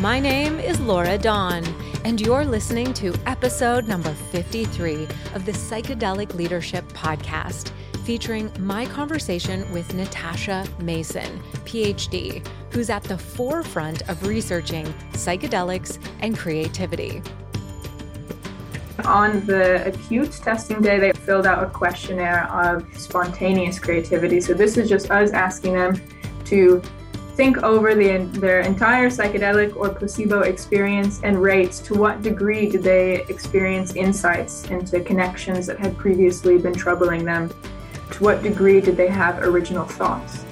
[0.00, 1.62] My name is Laura Dawn,
[2.06, 7.70] and you're listening to episode number 53 of the Psychedelic Leadership Podcast,
[8.02, 16.34] featuring my conversation with Natasha Mason, PhD, who's at the forefront of researching psychedelics and
[16.34, 17.22] creativity.
[19.04, 24.40] On the acute testing day, they filled out a questionnaire of spontaneous creativity.
[24.40, 26.00] So, this is just us asking them
[26.46, 26.82] to
[27.40, 32.82] think over the, their entire psychedelic or placebo experience and rate to what degree did
[32.82, 37.48] they experience insights into connections that had previously been troubling them.
[38.10, 40.44] To what degree did they have original thoughts?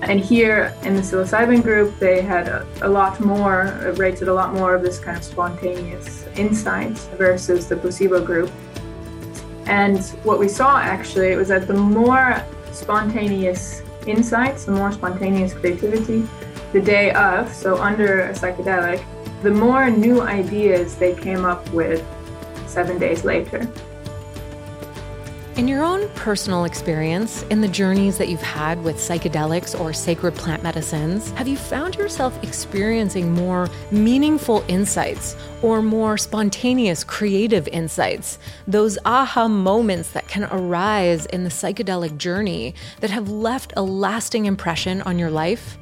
[0.00, 4.32] And here in the psilocybin group, they had a, a lot more, uh, rated a
[4.32, 8.50] lot more of this kind of spontaneous insights versus the placebo group.
[9.66, 16.26] And what we saw actually was that the more spontaneous insights, the more spontaneous creativity,
[16.72, 19.04] the day of, so under a psychedelic,
[19.42, 22.04] the more new ideas they came up with
[22.66, 23.70] seven days later.
[25.54, 30.34] In your own personal experience, in the journeys that you've had with psychedelics or sacred
[30.34, 38.38] plant medicines, have you found yourself experiencing more meaningful insights or more spontaneous creative insights?
[38.66, 44.46] Those aha moments that can arise in the psychedelic journey that have left a lasting
[44.46, 45.76] impression on your life?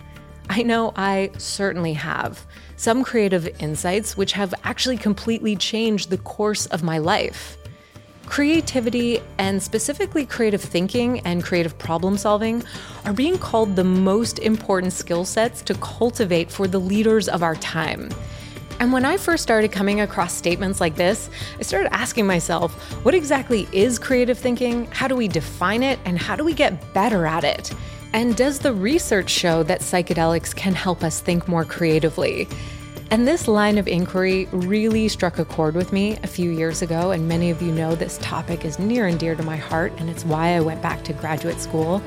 [0.48, 2.44] I know I certainly have.
[2.74, 7.56] Some creative insights which have actually completely changed the course of my life.
[8.30, 12.62] Creativity, and specifically creative thinking and creative problem solving,
[13.04, 17.56] are being called the most important skill sets to cultivate for the leaders of our
[17.56, 18.08] time.
[18.78, 21.28] And when I first started coming across statements like this,
[21.58, 22.72] I started asking myself,
[23.04, 24.86] what exactly is creative thinking?
[24.92, 25.98] How do we define it?
[26.04, 27.72] And how do we get better at it?
[28.12, 32.46] And does the research show that psychedelics can help us think more creatively?
[33.12, 37.10] And this line of inquiry really struck a chord with me a few years ago,
[37.10, 40.08] and many of you know this topic is near and dear to my heart, and
[40.08, 42.00] it's why I went back to graduate school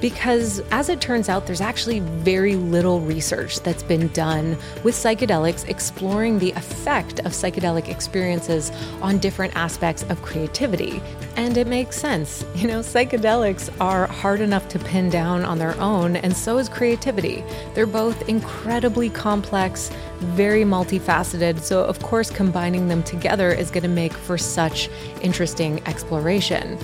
[0.00, 5.68] because as it turns out, there's actually very little research that's been done with psychedelics
[5.68, 8.72] exploring the effect of psychedelic experiences
[9.02, 11.02] on different aspects of creativity.
[11.36, 12.44] And it makes sense.
[12.60, 16.68] You know, psychedelics are hard enough to pin down on their own, and so is
[16.68, 17.42] creativity.
[17.72, 23.88] They're both incredibly complex, very multifaceted, so of course, combining them together is going to
[23.88, 24.90] make for such
[25.22, 26.78] interesting exploration.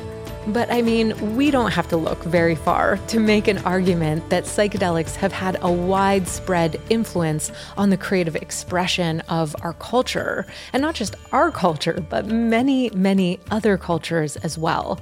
[0.49, 4.45] But I mean, we don't have to look very far to make an argument that
[4.45, 10.47] psychedelics have had a widespread influence on the creative expression of our culture.
[10.73, 15.01] And not just our culture, but many, many other cultures as well.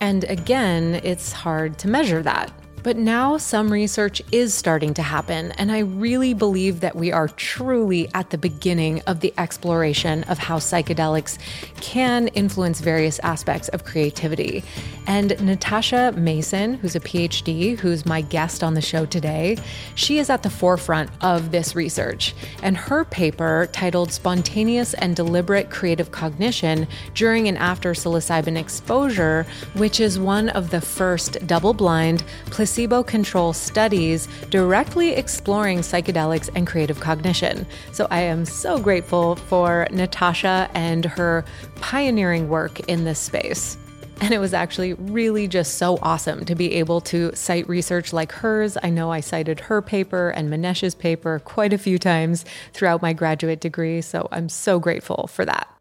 [0.00, 2.50] And again, it's hard to measure that.
[2.86, 7.26] But now some research is starting to happen, and I really believe that we are
[7.26, 11.36] truly at the beginning of the exploration of how psychedelics
[11.80, 14.62] can influence various aspects of creativity.
[15.08, 19.58] And Natasha Mason, who's a PhD, who's my guest on the show today,
[19.96, 22.36] she is at the forefront of this research.
[22.62, 29.98] And her paper, titled Spontaneous and Deliberate Creative Cognition During and After Psilocybin Exposure, which
[29.98, 36.66] is one of the first double blind, placebo placebo control studies directly exploring psychedelics and
[36.66, 37.66] creative cognition.
[37.92, 41.42] So I am so grateful for Natasha and her
[41.76, 43.78] pioneering work in this space.
[44.20, 48.30] And it was actually really just so awesome to be able to cite research like
[48.30, 48.76] hers.
[48.82, 52.44] I know I cited her paper and Manesh's paper quite a few times
[52.74, 55.75] throughout my graduate degree, so I'm so grateful for that.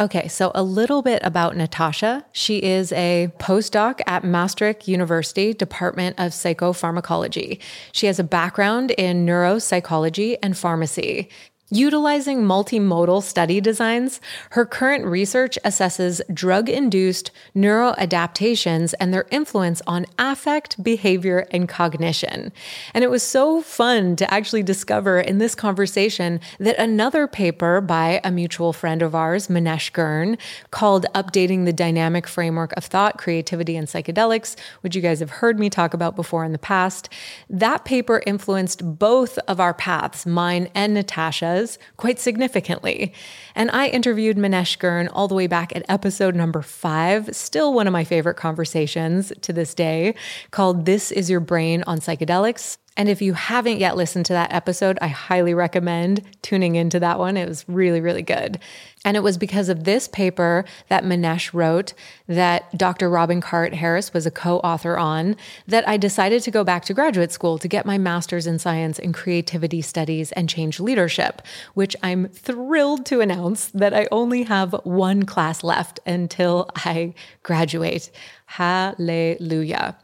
[0.00, 2.24] Okay, so a little bit about Natasha.
[2.30, 7.58] She is a postdoc at Maastricht University Department of Psychopharmacology.
[7.90, 11.28] She has a background in neuropsychology and pharmacy.
[11.70, 20.06] Utilizing multimodal study designs, her current research assesses drug induced neuroadaptations and their influence on
[20.18, 22.52] affect, behavior, and cognition.
[22.94, 28.22] And it was so fun to actually discover in this conversation that another paper by
[28.24, 30.38] a mutual friend of ours, Manesh Girn,
[30.70, 35.58] called Updating the Dynamic Framework of Thought, Creativity, and Psychedelics, which you guys have heard
[35.58, 37.10] me talk about before in the past,
[37.50, 41.57] that paper influenced both of our paths, mine and Natasha's
[41.96, 43.12] quite significantly.
[43.54, 47.86] And I interviewed Manesh Girn all the way back at episode number five, still one
[47.86, 50.14] of my favorite conversations to this day,
[50.50, 52.78] called This Is Your Brain on Psychedelics.
[52.96, 57.18] And if you haven't yet listened to that episode, I highly recommend tuning into that
[57.18, 57.36] one.
[57.36, 58.58] It was really, really good.
[59.04, 61.94] And it was because of this paper that Manesh wrote
[62.26, 63.08] that Dr.
[63.08, 65.36] Robin Carhart Harris was a co author on
[65.66, 68.98] that I decided to go back to graduate school to get my master's in science
[68.98, 71.42] and creativity studies and change leadership,
[71.74, 78.10] which I'm thrilled to announce that I only have one class left until I graduate.
[78.46, 79.96] Hallelujah.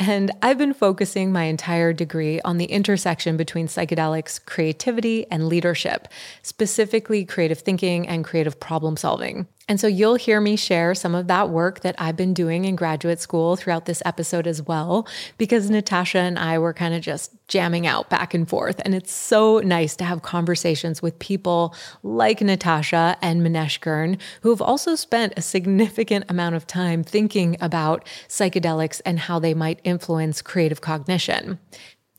[0.00, 6.08] And I've been focusing my entire degree on the intersection between psychedelics, creativity, and leadership,
[6.42, 9.46] specifically creative thinking and creative problem solving.
[9.68, 12.74] And so you'll hear me share some of that work that I've been doing in
[12.74, 15.06] graduate school throughout this episode as well,
[15.38, 18.80] because Natasha and I were kind of just jamming out back and forth.
[18.84, 21.72] And it's so nice to have conversations with people
[22.02, 27.56] like Natasha and Manesh Girn, who have also spent a significant amount of time thinking
[27.60, 31.60] about psychedelics and how they might influence creative cognition.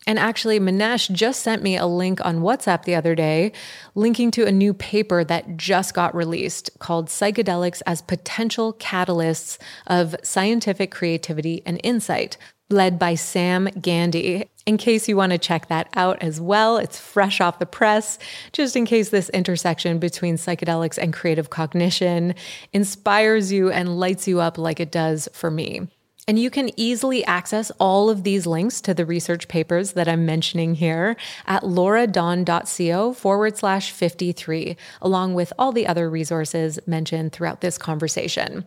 [0.08, 3.52] And actually, Manesh just sent me a link on WhatsApp the other day,
[3.94, 10.16] linking to a new paper that just got released called Psychedelics as Potential Catalysts of
[10.24, 12.38] Scientific Creativity and Insight,
[12.72, 14.46] led by Sam Gandy.
[14.66, 18.18] In case you want to check that out as well, it's fresh off the press,
[18.54, 22.34] just in case this intersection between psychedelics and creative cognition
[22.74, 25.88] inspires you and lights you up like it does for me.
[26.32, 30.26] And you can easily access all of these links to the research papers that I'm
[30.26, 37.60] mentioning here at lauradawn.co forward slash 53, along with all the other resources mentioned throughout
[37.60, 38.66] this conversation.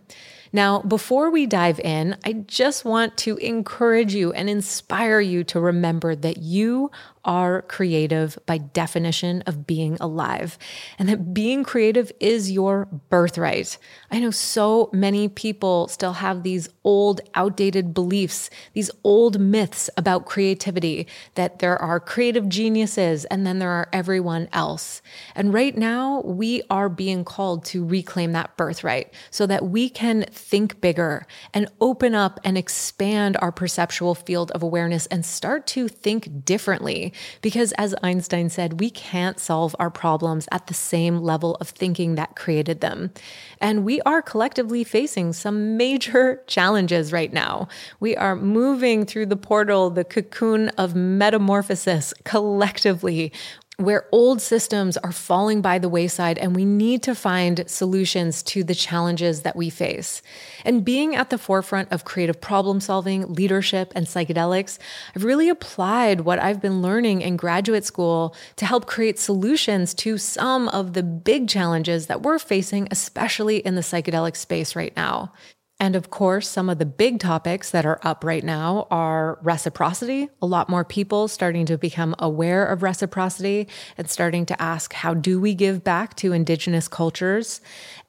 [0.52, 5.58] Now, before we dive in, I just want to encourage you and inspire you to
[5.58, 6.90] remember that you
[7.24, 10.58] are creative by definition of being alive,
[10.98, 13.78] and that being creative is your birthright.
[14.10, 20.26] I know so many people still have these old, outdated beliefs, these old myths about
[20.26, 25.00] creativity that there are creative geniuses and then there are everyone else.
[25.34, 30.24] And right now, we are being called to reclaim that birthright so that we can
[30.30, 35.88] think bigger and open up and expand our perceptual field of awareness and start to
[35.88, 41.56] think differently because, as Einstein said, we can't solve our problems at the same level
[41.56, 43.10] of thinking that created them.
[43.60, 47.68] And we are collectively facing some major challenges right now.
[48.00, 53.32] We are moving through the portal, the cocoon of metamorphosis collectively
[53.76, 58.62] where old systems are falling by the wayside and we need to find solutions to
[58.62, 60.22] the challenges that we face.
[60.64, 64.78] And being at the forefront of creative problem solving, leadership, and psychedelics,
[65.16, 70.18] I've really applied what I've been learning in graduate school to help create solutions to
[70.18, 75.32] some of the big challenges that we're facing, especially in the psychedelic space right now.
[75.80, 80.28] And of course, some of the big topics that are up right now are reciprocity.
[80.40, 83.68] A lot more people starting to become aware of reciprocity
[83.98, 87.60] and starting to ask, how do we give back to Indigenous cultures?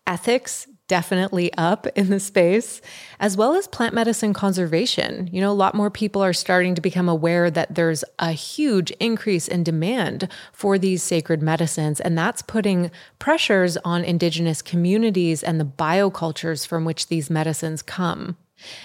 [0.06, 2.82] Ethics, definitely up in the space,
[3.20, 5.30] as well as plant medicine conservation.
[5.32, 8.92] You know, a lot more people are starting to become aware that there's a huge
[9.00, 15.60] increase in demand for these sacred medicines, and that's putting pressures on indigenous communities and
[15.60, 18.38] the biocultures from which these medicines come.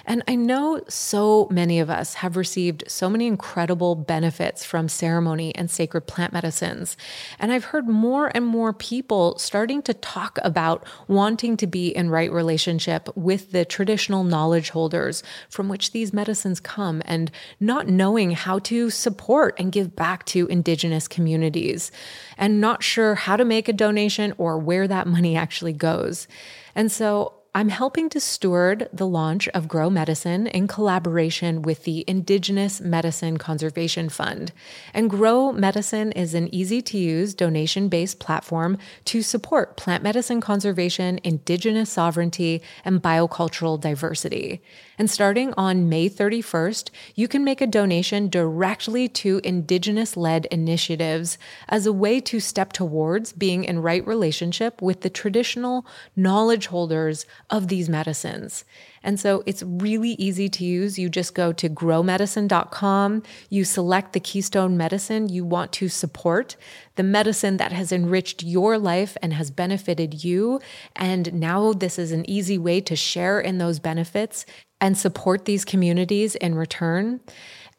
[0.05, 5.55] And I know so many of us have received so many incredible benefits from ceremony
[5.55, 6.97] and sacred plant medicines.
[7.38, 12.11] And I've heard more and more people starting to talk about wanting to be in
[12.11, 18.33] right relationship with the traditional knowledge holders from which these medicines come and not knowing
[18.33, 21.91] how to support and give back to indigenous communities
[22.37, 26.28] and not sure how to make a donation or where that money actually goes.
[26.75, 32.04] And so I'm helping to steward the launch of Grow Medicine in collaboration with the
[32.07, 34.52] Indigenous Medicine Conservation Fund.
[34.95, 40.40] And Grow Medicine is an easy to use donation based platform to support plant medicine
[40.40, 44.62] conservation, Indigenous sovereignty, and biocultural diversity.
[44.97, 51.37] And starting on May 31st, you can make a donation directly to Indigenous led initiatives
[51.69, 57.26] as a way to step towards being in right relationship with the traditional knowledge holders
[57.50, 58.64] of these medicines.
[59.02, 60.99] And so it's really easy to use.
[60.99, 66.57] You just go to growmedicine.com, you select the keystone medicine you want to support,
[66.97, 70.61] the medicine that has enriched your life and has benefited you.
[70.97, 74.47] And now this is an easy way to share in those benefits
[74.80, 77.21] and support these communities in return.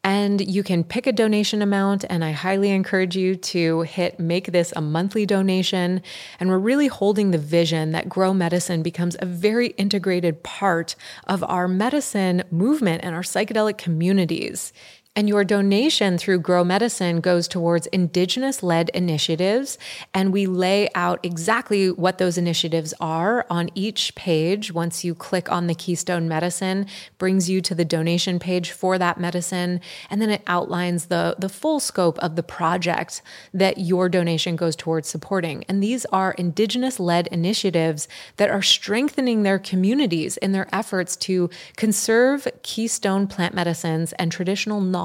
[0.03, 4.51] And you can pick a donation amount, and I highly encourage you to hit make
[4.51, 6.01] this a monthly donation.
[6.39, 10.95] And we're really holding the vision that Grow Medicine becomes a very integrated part
[11.27, 14.73] of our medicine movement and our psychedelic communities.
[15.13, 19.77] And your donation through Grow Medicine goes towards Indigenous led initiatives.
[20.13, 24.71] And we lay out exactly what those initiatives are on each page.
[24.71, 26.85] Once you click on the Keystone Medicine,
[27.17, 29.81] brings you to the donation page for that medicine.
[30.09, 33.21] And then it outlines the, the full scope of the project
[33.53, 35.65] that your donation goes towards supporting.
[35.67, 41.49] And these are Indigenous led initiatives that are strengthening their communities in their efforts to
[41.75, 45.00] conserve keystone plant medicines and traditional knowledge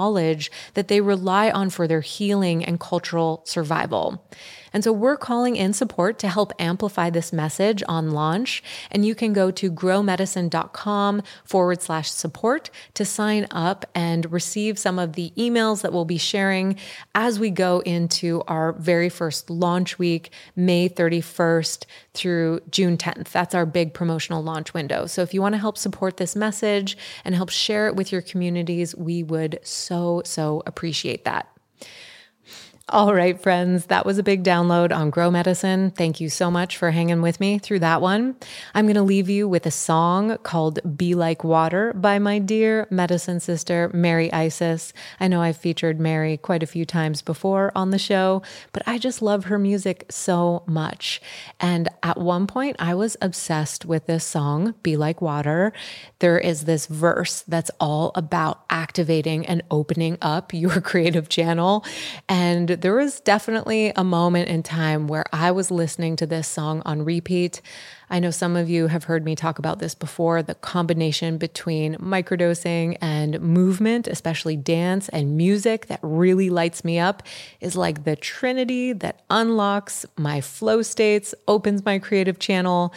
[0.74, 4.22] that they rely on for their healing and cultural survival.
[4.76, 8.62] And so we're calling in support to help amplify this message on launch.
[8.90, 14.98] And you can go to growmedicine.com forward slash support to sign up and receive some
[14.98, 16.76] of the emails that we'll be sharing
[17.14, 23.30] as we go into our very first launch week, May 31st through June 10th.
[23.30, 25.06] That's our big promotional launch window.
[25.06, 28.20] So if you want to help support this message and help share it with your
[28.20, 31.55] communities, we would so, so appreciate that.
[32.90, 35.90] All right, friends, that was a big download on Grow Medicine.
[35.90, 38.36] Thank you so much for hanging with me through that one.
[38.76, 42.86] I'm going to leave you with a song called Be Like Water by my dear
[42.88, 44.92] medicine sister, Mary Isis.
[45.18, 48.98] I know I've featured Mary quite a few times before on the show, but I
[48.98, 51.20] just love her music so much.
[51.58, 55.72] And at one point, I was obsessed with this song, Be Like Water.
[56.20, 61.84] There is this verse that's all about activating and opening up your creative channel.
[62.28, 66.82] And there was definitely a moment in time where I was listening to this song
[66.84, 67.60] on repeat.
[68.08, 71.96] I know some of you have heard me talk about this before the combination between
[71.96, 77.22] microdosing and movement, especially dance and music that really lights me up,
[77.60, 82.94] is like the trinity that unlocks my flow states, opens my creative channel,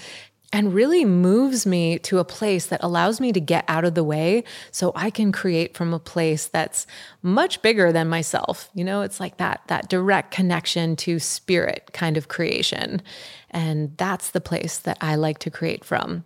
[0.52, 4.04] and really moves me to a place that allows me to get out of the
[4.04, 6.88] way so I can create from a place that's
[7.22, 8.70] much bigger than myself.
[8.74, 13.02] You know, it's like that that direct connection to spirit kind of creation.
[13.52, 16.24] And that's the place that I like to create from.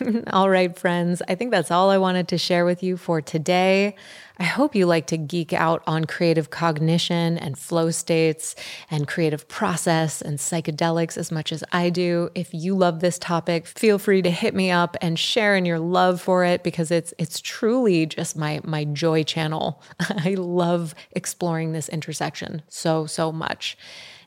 [0.32, 3.94] all right, friends, I think that's all I wanted to share with you for today.
[4.38, 8.56] I hope you like to geek out on creative cognition and flow states
[8.90, 12.30] and creative process and psychedelics as much as I do.
[12.34, 15.78] If you love this topic, feel free to hit me up and share in your
[15.78, 19.80] love for it because it's it's truly just my my joy channel.
[20.00, 23.78] I love exploring this intersection so so much.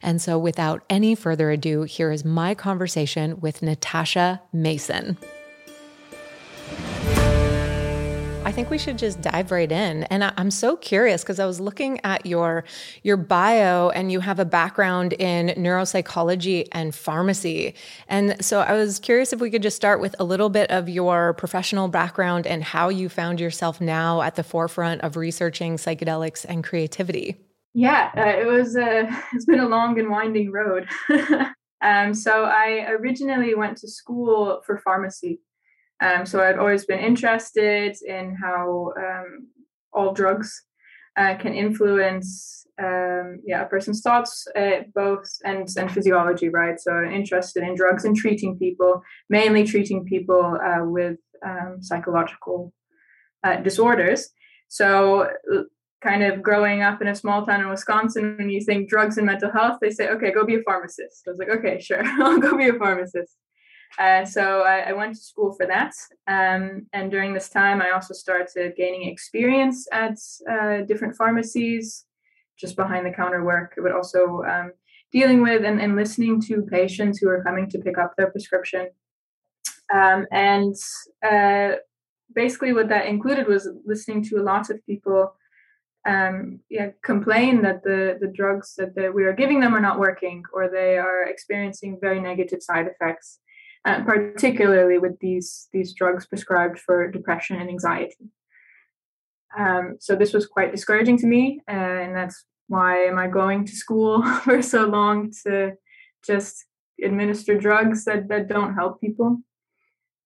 [0.02, 5.18] And so without any further ado, here is my conversation with Natasha Mason.
[8.48, 10.04] I think we should just dive right in.
[10.06, 12.64] And I, am so curious because I was looking at your
[13.04, 17.76] your bio and you have a background in neuropsychology and pharmacy.
[18.08, 20.88] And so I was curious if we could just start with a little bit of
[20.88, 26.46] your professional background and how you found yourself now at the forefront of researching psychedelics
[26.48, 27.36] and creativity.
[27.74, 30.88] Yeah, uh, it was a, it's been a long and winding road.
[31.82, 35.42] um, so I originally went to school for pharmacy.
[36.02, 39.48] Um, so I've always been interested in how um,
[39.94, 40.64] all drugs
[41.18, 46.80] uh, can influence um, yeah a person's thoughts, uh, both and and physiology, right?
[46.80, 52.72] So I'm interested in drugs and treating people, mainly treating people uh, with um, psychological
[53.44, 54.30] uh, disorders.
[54.68, 55.30] So
[56.02, 59.26] kind of growing up in a small town in Wisconsin, when you think drugs and
[59.26, 61.24] mental health, they say, okay, go be a pharmacist.
[61.28, 63.36] I was like, okay, sure, I'll go be a pharmacist.
[64.00, 65.94] Uh, so I, I, went to school for that.
[66.28, 70.18] Um, and during this time, I also started gaining experience at
[70.50, 72.06] uh, different pharmacies,
[72.60, 74.72] just behind the counter work, but also um,
[75.12, 78.90] dealing with and, and, listening to patients who are coming to pick up their prescription.
[79.92, 80.76] Um, and
[81.26, 81.78] uh,
[82.36, 85.34] basically, what that included was listening to a lot of people.
[86.06, 90.00] Um, yeah, complain that the, the drugs that the, we are giving them are not
[90.00, 93.40] working or they are experiencing very negative side effects
[93.86, 98.32] uh, particularly with these these drugs prescribed for depression and anxiety.
[99.58, 101.72] Um, so this was quite discouraging to me, uh,
[102.04, 105.74] and that's why am I going to school for so long to
[106.26, 106.66] just
[107.04, 109.38] administer drugs that that don't help people.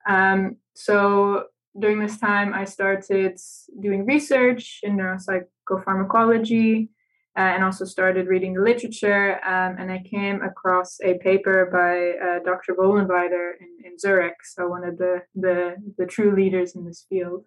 [0.08, 1.46] Um, so
[1.80, 3.40] during this time, I started
[3.80, 6.90] doing research in neuropsychopharmacology
[7.38, 9.36] uh, and also started reading the literature.
[9.46, 12.76] Um, and I came across a paper by uh, Dr.
[12.76, 17.46] Vollenweider in, in Zurich, so one of the, the, the true leaders in this field,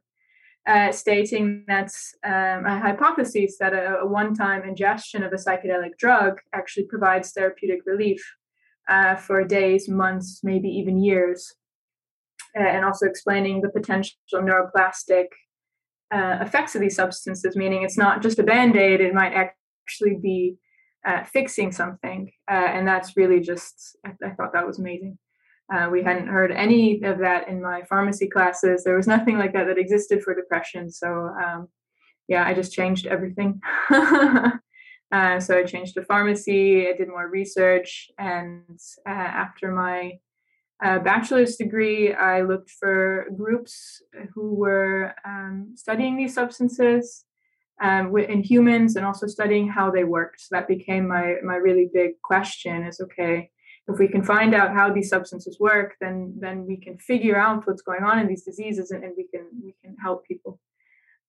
[0.67, 1.91] uh, stating that
[2.25, 7.33] um, a hypothesis that a, a one time ingestion of a psychedelic drug actually provides
[7.33, 8.25] therapeutic relief
[8.89, 11.55] uh, for days, months, maybe even years.
[12.57, 15.27] Uh, and also explaining the potential neuroplastic
[16.15, 19.35] uh, effects of these substances, meaning it's not just a band aid, it might
[19.85, 20.57] actually be
[21.07, 22.31] uh, fixing something.
[22.51, 25.19] Uh, and that's really just, I, I thought that was amazing.
[25.73, 28.85] Uh, we hadn't heard any of that in my pharmacy classes.
[28.85, 30.91] There was nothing like that that existed for depression.
[30.91, 31.69] So, um,
[32.29, 33.61] yeah, I just changed everything.
[33.91, 34.51] uh,
[35.41, 36.89] so I changed to pharmacy.
[36.89, 40.13] I did more research, and uh, after my
[40.83, 44.03] uh, bachelor's degree, I looked for groups
[44.35, 47.27] who were um, studying these substances
[47.81, 50.41] um, in humans and also studying how they worked.
[50.41, 53.51] So that became my my really big question: is okay,
[53.89, 57.67] if we can find out how these substances work, then then we can figure out
[57.67, 60.61] what's going on in these diseases, and, and we can we can help people.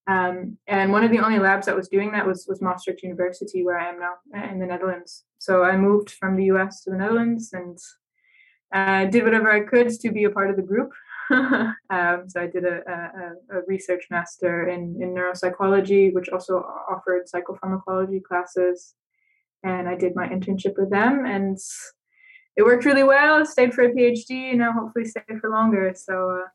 [0.08, 3.64] Um, and one of the only labs that was doing that was was Maastricht University,
[3.64, 5.24] where I am now uh, in the Netherlands.
[5.40, 6.84] So I moved from the U.S.
[6.84, 7.78] to the Netherlands and
[8.74, 10.92] uh, did whatever I could to be a part of the group.
[11.32, 17.24] um, so I did a, a, a, research master in, in neuropsychology, which also offered
[17.34, 18.94] psychopharmacology classes.
[19.64, 21.58] And I did my internship with them, and
[22.56, 23.44] it worked really well.
[23.46, 25.94] Stayed for a PhD, and now hopefully stay for longer.
[25.96, 26.48] So uh,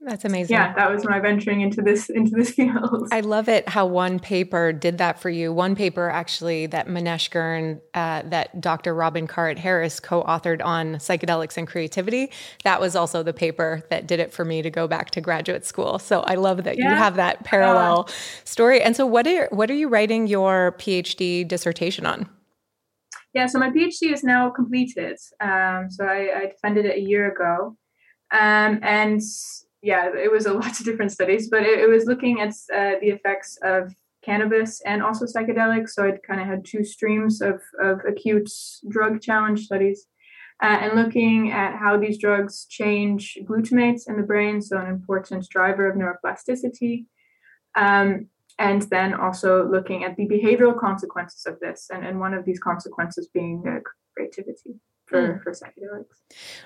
[0.00, 0.54] that's amazing.
[0.54, 3.08] Yeah, that was my venturing into this into this field.
[3.10, 5.52] I love it how one paper did that for you.
[5.52, 8.94] One paper actually that Manesh Girn, uh, that Dr.
[8.94, 12.30] Robin Carhart Harris co-authored on psychedelics and creativity.
[12.64, 15.64] That was also the paper that did it for me to go back to graduate
[15.64, 15.98] school.
[15.98, 16.90] So I love that yeah.
[16.90, 18.12] you have that parallel uh,
[18.44, 18.82] story.
[18.82, 22.28] And so, what are what are you writing your PhD dissertation on?
[23.32, 25.18] Yeah, so my PhD is now completed.
[25.40, 27.76] Um, so I, I defended it a year ago.
[28.32, 29.20] Um, and
[29.86, 32.98] yeah, it was a lot of different studies, but it, it was looking at uh,
[33.00, 35.90] the effects of cannabis and also psychedelics.
[35.90, 38.50] So it kind of had two streams of, of acute
[38.88, 40.06] drug challenge studies.
[40.62, 45.46] Uh, and looking at how these drugs change glutamates in the brain, so an important
[45.50, 47.04] driver of neuroplasticity.
[47.76, 48.28] Um,
[48.58, 52.58] and then also looking at the behavioral consequences of this, and, and one of these
[52.58, 53.80] consequences being uh,
[54.14, 55.42] creativity for, mm.
[55.42, 56.16] for psychedelics.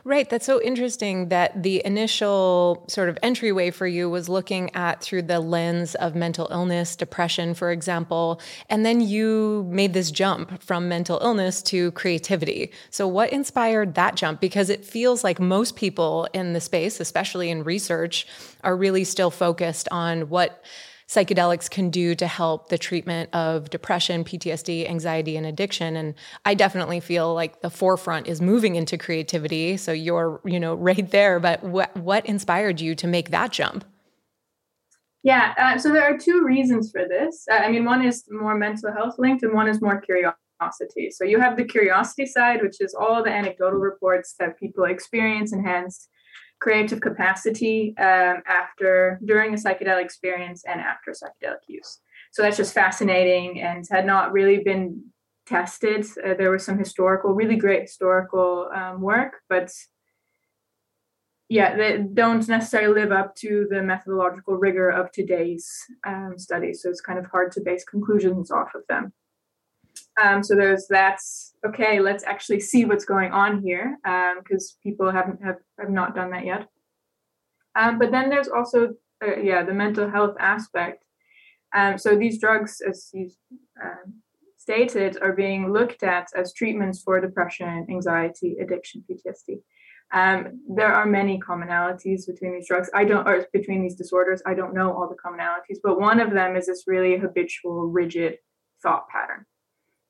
[0.04, 0.28] Right.
[0.28, 5.22] That's so interesting that the initial sort of entryway for you was looking at through
[5.22, 10.88] the lens of mental illness, depression, for example, and then you made this jump from
[10.88, 12.72] mental illness to creativity.
[12.88, 14.40] So, what inspired that jump?
[14.40, 18.26] Because it feels like most people in the space, especially in research,
[18.64, 20.64] are really still focused on what
[21.10, 25.96] psychedelics can do to help the treatment of depression, PTSD, anxiety, and addiction.
[25.96, 29.76] And I definitely feel like the forefront is moving into creativity.
[29.76, 31.40] So you're, you know, right there.
[31.40, 33.84] But what what inspired you to make that jump?
[35.24, 37.44] Yeah, uh, so there are two reasons for this.
[37.50, 41.10] Uh, I mean, one is more mental health linked, and one is more curiosity.
[41.10, 45.52] So you have the curiosity side, which is all the anecdotal reports that people experience
[45.52, 46.08] enhanced
[46.60, 52.00] creative capacity um, after during a psychedelic experience and after psychedelic use.
[52.32, 55.04] So that's just fascinating and had not really been
[55.46, 56.06] tested.
[56.24, 59.72] Uh, there was some historical really great historical um, work but
[61.48, 65.68] yeah they don't necessarily live up to the methodological rigor of today's
[66.06, 66.82] um, studies.
[66.82, 69.12] So it's kind of hard to base conclusions off of them
[70.22, 72.00] um, so there's that's okay.
[72.00, 73.98] Let's actually see what's going on here
[74.42, 76.66] because um, people haven't have, have not done that yet.
[77.76, 81.04] Um, but then there's also uh, yeah the mental health aspect.
[81.74, 83.30] Um, so these drugs, as you
[83.82, 84.14] um,
[84.58, 89.60] stated, are being looked at as treatments for depression, anxiety, addiction, PTSD.
[90.12, 92.90] Um, there are many commonalities between these drugs.
[92.92, 94.42] I don't, or between these disorders.
[94.44, 98.38] I don't know all the commonalities, but one of them is this really habitual, rigid
[98.82, 99.46] thought pattern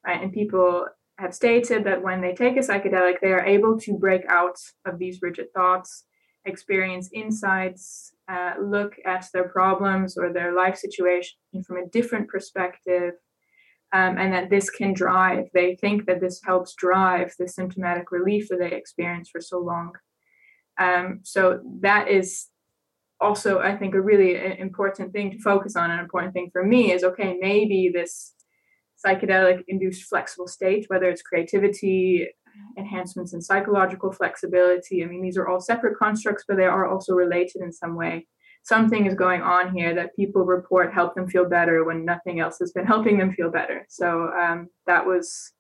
[0.07, 0.23] right?
[0.23, 0.87] And people
[1.19, 4.99] have stated that when they take a psychedelic, they are able to break out of
[4.99, 6.05] these rigid thoughts,
[6.45, 11.37] experience insights, uh, look at their problems or their life situation
[11.67, 13.15] from a different perspective,
[13.93, 15.47] um, and that this can drive.
[15.53, 19.93] They think that this helps drive the symptomatic relief that they experience for so long.
[20.79, 22.47] Um, so that is
[23.21, 25.91] also, I think, a really uh, important thing to focus on.
[25.91, 28.33] An important thing for me is okay, maybe this
[29.05, 32.29] psychedelic induced flexible state, whether it's creativity,
[32.77, 35.03] enhancements in psychological flexibility.
[35.03, 38.27] I mean, these are all separate constructs, but they are also related in some way.
[38.63, 42.59] Something is going on here that people report help them feel better when nothing else
[42.59, 43.87] has been helping them feel better.
[43.89, 45.53] So um, that was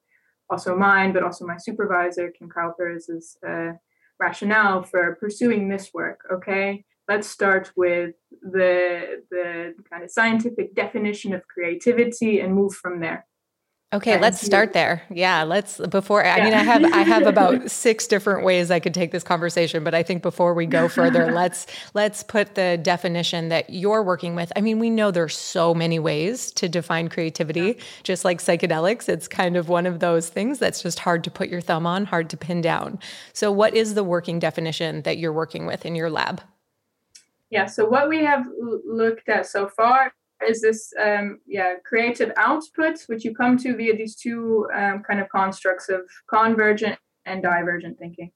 [0.50, 3.76] also mine, but also my supervisor, Kim Kuypers' uh,
[4.18, 6.20] rationale for pursuing this work.
[6.30, 13.00] Okay, let's start with the the kind of scientific definition of creativity and move from
[13.00, 13.26] there
[13.92, 15.02] Okay, let's start there.
[15.10, 16.44] Yeah, let's before I yeah.
[16.44, 19.94] mean I have I have about 6 different ways I could take this conversation, but
[19.94, 24.52] I think before we go further, let's let's put the definition that you're working with.
[24.54, 27.84] I mean, we know there's so many ways to define creativity, yeah.
[28.04, 29.08] just like psychedelics.
[29.08, 32.04] It's kind of one of those things that's just hard to put your thumb on,
[32.04, 33.00] hard to pin down.
[33.32, 36.42] So what is the working definition that you're working with in your lab?
[37.50, 38.46] Yeah, so what we have
[38.86, 40.12] looked at so far
[40.46, 45.20] is this um, yeah creative output which you come to via these two um, kind
[45.20, 48.30] of constructs of convergent and divergent thinking.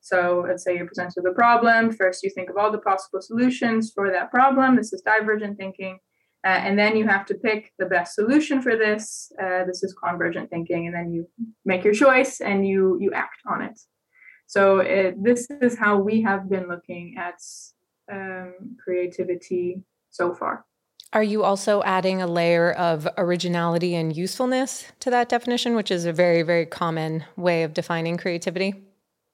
[0.00, 1.92] So let's say you're presented with a problem.
[1.92, 4.76] First you think of all the possible solutions for that problem.
[4.76, 5.98] This is divergent thinking.
[6.46, 9.32] Uh, and then you have to pick the best solution for this.
[9.42, 10.86] Uh, this is convergent thinking.
[10.86, 11.28] And then you
[11.64, 13.78] make your choice and you you act on it.
[14.46, 17.38] So it, this is how we have been looking at
[18.10, 20.64] um, creativity so far
[21.12, 26.04] are you also adding a layer of originality and usefulness to that definition, which is
[26.04, 28.84] a very, very common way of defining creativity?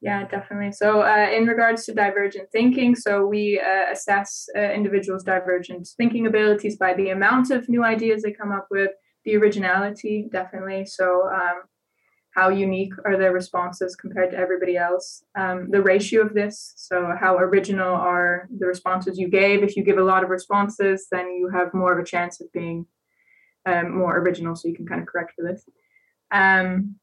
[0.01, 0.73] Yeah, definitely.
[0.73, 6.27] So, uh, in regards to divergent thinking, so we uh, assess uh, individuals' divergent thinking
[6.27, 8.91] abilities by the amount of new ideas they come up with,
[9.25, 10.85] the originality, definitely.
[10.85, 11.63] So, um,
[12.35, 15.23] how unique are their responses compared to everybody else.
[15.37, 19.63] Um, the ratio of this so how original are the responses you gave.
[19.63, 22.53] If you give a lot of responses then you have more of a chance of
[22.53, 22.87] being
[23.67, 25.65] um, more original so you can kind of correct for this.
[26.31, 26.97] Um,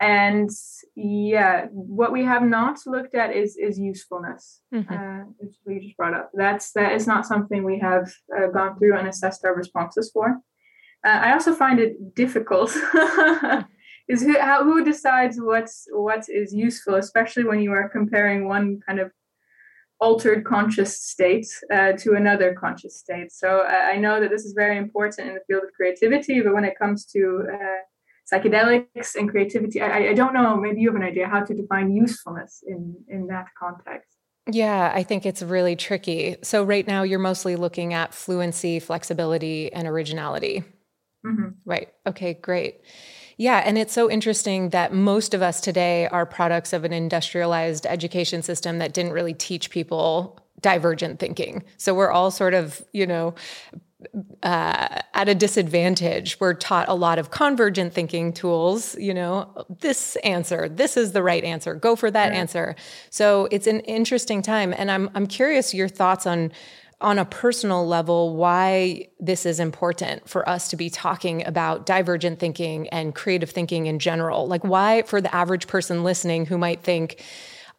[0.00, 0.50] and
[0.96, 4.60] yeah what we have not looked at is is usefulness.
[4.74, 4.92] Mm-hmm.
[4.92, 6.30] uh, which we just brought up.
[6.34, 10.40] That's that is not something we have uh, gone through and assessed our responses for.
[11.06, 12.70] Uh, I also find it difficult
[14.08, 18.80] is who how, who decides what's what is useful, especially when you are comparing one
[18.86, 19.10] kind of
[20.00, 23.32] altered conscious state uh, to another conscious state.
[23.32, 26.52] So uh, I know that this is very important in the field of creativity, but
[26.52, 27.80] when it comes to uh,
[28.30, 30.56] psychedelics and creativity, I, I don't know.
[30.56, 34.18] Maybe you have an idea how to define usefulness in in that context.
[34.50, 36.36] Yeah, I think it's really tricky.
[36.42, 40.64] So right now you're mostly looking at fluency, flexibility, and originality.
[41.24, 41.48] Mm-hmm.
[41.64, 41.88] Right.
[42.06, 42.82] Okay, great.
[43.36, 47.86] Yeah, and it's so interesting that most of us today are products of an industrialized
[47.86, 51.64] education system that didn't really teach people divergent thinking.
[51.76, 53.34] So we're all sort of, you know,
[54.42, 56.38] uh, at a disadvantage.
[56.40, 61.22] We're taught a lot of convergent thinking tools, you know, this answer, this is the
[61.22, 62.76] right answer, go for that answer.
[63.10, 64.74] So it's an interesting time.
[64.76, 66.52] And I'm, I'm curious your thoughts on
[67.00, 72.38] on a personal level why this is important for us to be talking about divergent
[72.38, 74.46] thinking and creative thinking in general.
[74.46, 77.22] Like, why, for the average person listening who might think,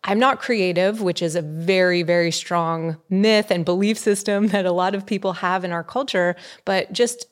[0.04, 4.72] I'm not creative, which is a very, very strong myth and belief system that a
[4.72, 7.26] lot of people have in our culture, but just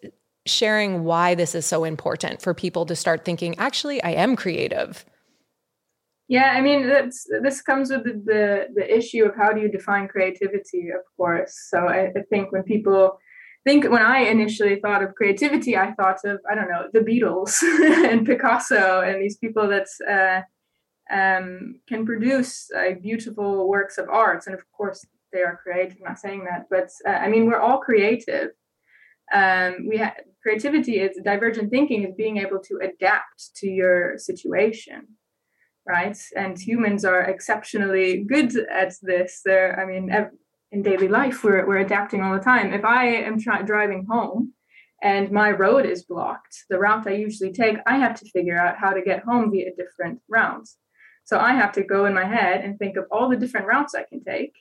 [0.46, 5.06] sharing why this is so important for people to start thinking, actually, I am creative.
[6.34, 6.90] Yeah, I mean,
[7.44, 11.54] this comes with the, the, the issue of how do you define creativity, of course.
[11.70, 13.20] So I, I think when people
[13.64, 17.62] think when I initially thought of creativity, I thought of I don't know the Beatles
[18.10, 20.42] and Picasso and these people that uh,
[21.16, 25.98] um, can produce uh, beautiful works of art, and of course they are creative.
[26.00, 28.50] I'm not saying that, but uh, I mean we're all creative.
[29.32, 35.10] Um, we have creativity is divergent thinking is being able to adapt to your situation
[35.88, 36.18] right?
[36.36, 39.42] And humans are exceptionally good at this.
[39.44, 40.10] They're, I mean,
[40.72, 42.74] in daily life, we're, we're adapting all the time.
[42.74, 44.54] If I am driving home
[45.02, 48.78] and my road is blocked, the route I usually take, I have to figure out
[48.78, 50.78] how to get home via different routes.
[51.26, 53.96] So I have to go in my head and think of all the different routes
[53.96, 54.54] I can take,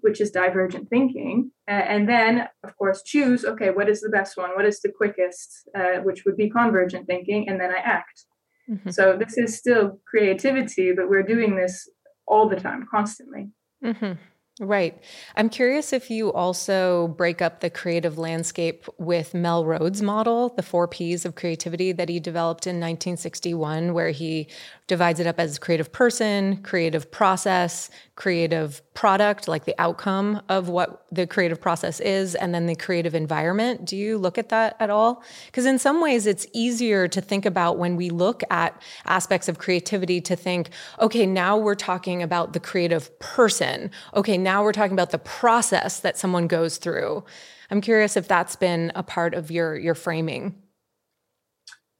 [0.00, 1.50] which is divergent thinking.
[1.68, 4.50] Uh, and then, of course, choose okay, what is the best one?
[4.50, 7.48] What is the quickest, uh, which would be convergent thinking?
[7.48, 8.24] And then I act.
[8.70, 8.90] Mm-hmm.
[8.90, 11.88] So this is still creativity, but we're doing this
[12.26, 13.50] all the time, constantly.
[13.84, 14.12] Mm-hmm.
[14.60, 15.02] Right.
[15.34, 20.62] I'm curious if you also break up the creative landscape with Mel Rhodes' model, the
[20.62, 24.46] four P's of creativity that he developed in 1961, where he
[24.86, 31.04] divides it up as creative person, creative process, creative product, like the outcome of what
[31.10, 33.84] the creative process is, and then the creative environment.
[33.84, 35.24] Do you look at that at all?
[35.46, 39.58] Because in some ways, it's easier to think about when we look at aspects of
[39.58, 43.90] creativity to think, okay, now we're talking about the creative person.
[44.14, 47.24] Okay, now we're talking about the process that someone goes through.
[47.70, 50.54] I'm curious if that's been a part of your your framing.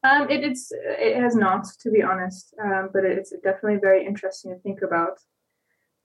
[0.05, 4.53] Um, it, it's it has not, to be honest, um, but it's definitely very interesting
[4.53, 5.19] to think about.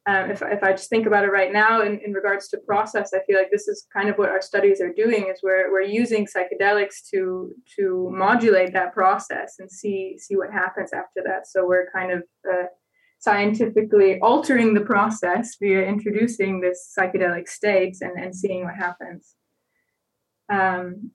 [0.09, 3.13] um, if, if I just think about it right now in, in regards to process,
[3.13, 5.81] I feel like this is kind of what our studies are doing is we're, we're
[5.81, 11.47] using psychedelics to to modulate that process and see see what happens after that.
[11.47, 12.65] So we're kind of uh,
[13.19, 19.35] scientifically altering the process via introducing this psychedelic states and, and seeing what happens.
[20.49, 21.11] Um,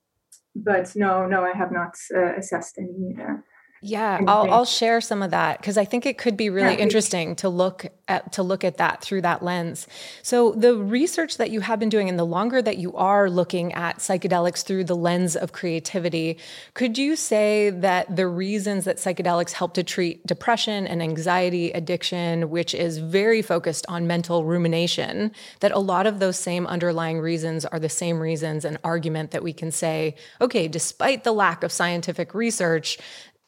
[0.55, 3.17] but no, no, I have not uh, assessed any.
[3.21, 3.37] Uh,
[3.85, 6.79] yeah, I'll, I'll share some of that because I think it could be really yeah,
[6.79, 9.87] interesting to look at to look at that through that lens.
[10.23, 13.73] So the research that you have been doing, and the longer that you are looking
[13.73, 16.39] at psychedelics through the lens of creativity,
[16.73, 22.49] could you say that the reasons that psychedelics help to treat depression and anxiety, addiction,
[22.49, 27.65] which is very focused on mental rumination, that a lot of those same underlying reasons
[27.65, 31.71] are the same reasons, an argument that we can say, okay, despite the lack of
[31.71, 32.97] scientific research,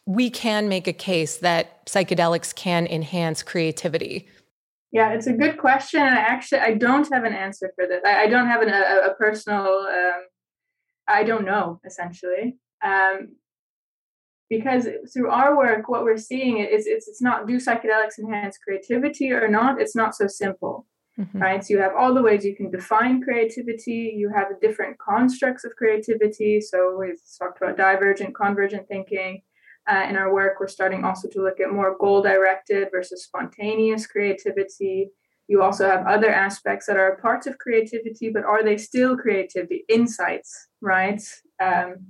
[0.07, 4.27] we can make a case that psychedelics can enhance creativity?
[4.91, 6.01] Yeah, it's a good question.
[6.01, 8.01] I actually I don't have an answer for this.
[8.05, 9.65] I, I don't have an, a, a, personal.
[9.65, 10.21] Um,
[11.09, 13.35] I don't know essentially, um,
[14.49, 19.33] because through our work, what we're seeing is it's it's not do psychedelics enhance creativity
[19.33, 19.81] or not.
[19.81, 20.87] It's not so simple.
[21.19, 21.39] Mm-hmm.
[21.39, 21.65] Right.
[21.65, 24.13] So you have all the ways you can define creativity.
[24.15, 26.61] You have different constructs of creativity.
[26.61, 29.41] So we've talked about divergent, convergent thinking
[29.87, 34.05] uh, in our work, we're starting also to look at more goal directed versus spontaneous
[34.05, 35.09] creativity.
[35.47, 39.85] You also have other aspects that are parts of creativity, but are they still creativity?
[39.87, 41.21] Insights, right?
[41.61, 42.07] Um,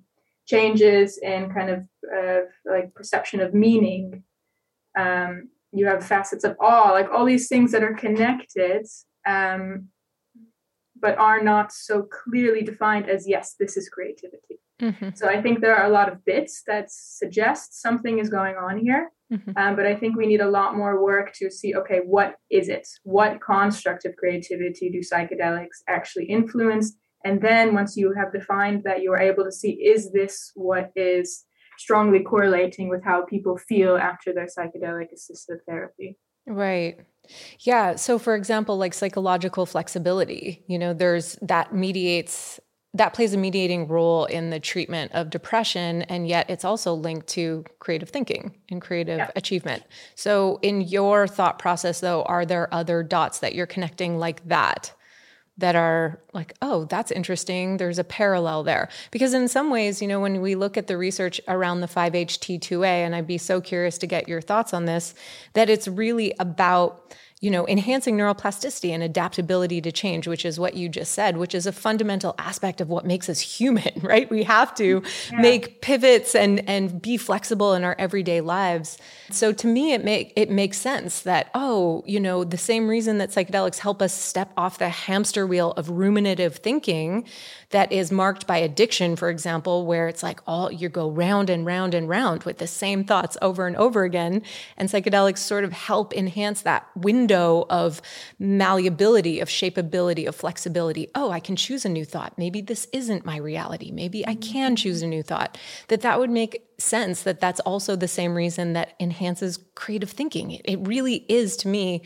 [0.48, 1.84] changes in kind of
[2.16, 4.24] uh, like perception of meaning.
[4.98, 8.88] Um, you have facets of awe, like all these things that are connected,
[9.28, 9.90] um,
[11.00, 14.60] but are not so clearly defined as yes, this is creativity.
[14.82, 15.10] Mm-hmm.
[15.16, 18.78] So I think there are a lot of bits that suggest something is going on
[18.78, 19.12] here.
[19.32, 19.52] Mm-hmm.
[19.58, 22.70] Um, but I think we need a lot more work to see okay, what is
[22.70, 22.88] it?
[23.04, 26.96] What construct of creativity do psychedelics actually influence?
[27.26, 30.92] And then once you have defined that, you are able to see is this what
[30.96, 31.44] is
[31.78, 36.18] strongly correlating with how people feel after their psychedelic assisted therapy?
[36.46, 37.00] Right.
[37.60, 37.96] Yeah.
[37.96, 42.60] So, for example, like psychological flexibility, you know, there's that mediates
[42.94, 47.28] that plays a mediating role in the treatment of depression and yet it's also linked
[47.28, 49.32] to creative thinking and creative yeah.
[49.36, 49.84] achievement.
[50.16, 54.94] So in your thought process though are there other dots that you're connecting like that
[55.60, 57.78] that are like oh that's interesting.
[57.78, 58.90] There's a parallel there.
[59.12, 62.86] Because in some ways you know when we look at the research around the 5-ht2a
[62.86, 65.14] and i'd be so curious to get your thoughts on this
[65.54, 70.74] that it's really about you know, enhancing neuroplasticity and adaptability to change, which is what
[70.74, 74.28] you just said, which is a fundamental aspect of what makes us human, right?
[74.32, 75.40] We have to yeah.
[75.40, 78.98] make pivots and and be flexible in our everyday lives.
[79.30, 83.20] So to me, it make it makes sense that oh, you know, the same reason
[83.20, 87.24] that psychedelics help us step off the hamster wheel of ruminative thinking
[87.70, 91.66] that is marked by addiction, for example, where it's like all you go round and
[91.66, 94.42] round and round with the same thoughts over and over again.
[94.78, 98.02] And psychedelics sort of help enhance that window of
[98.40, 101.10] malleability, of shapeability, of flexibility.
[101.16, 102.38] Oh, I can choose a new thought.
[102.38, 103.92] Maybe this isn't my reality.
[103.92, 105.58] Maybe I can choose a new thought.
[105.88, 110.52] That that would make sense that that's also the same reason that enhances creative thinking.
[110.52, 112.04] It, it really is to me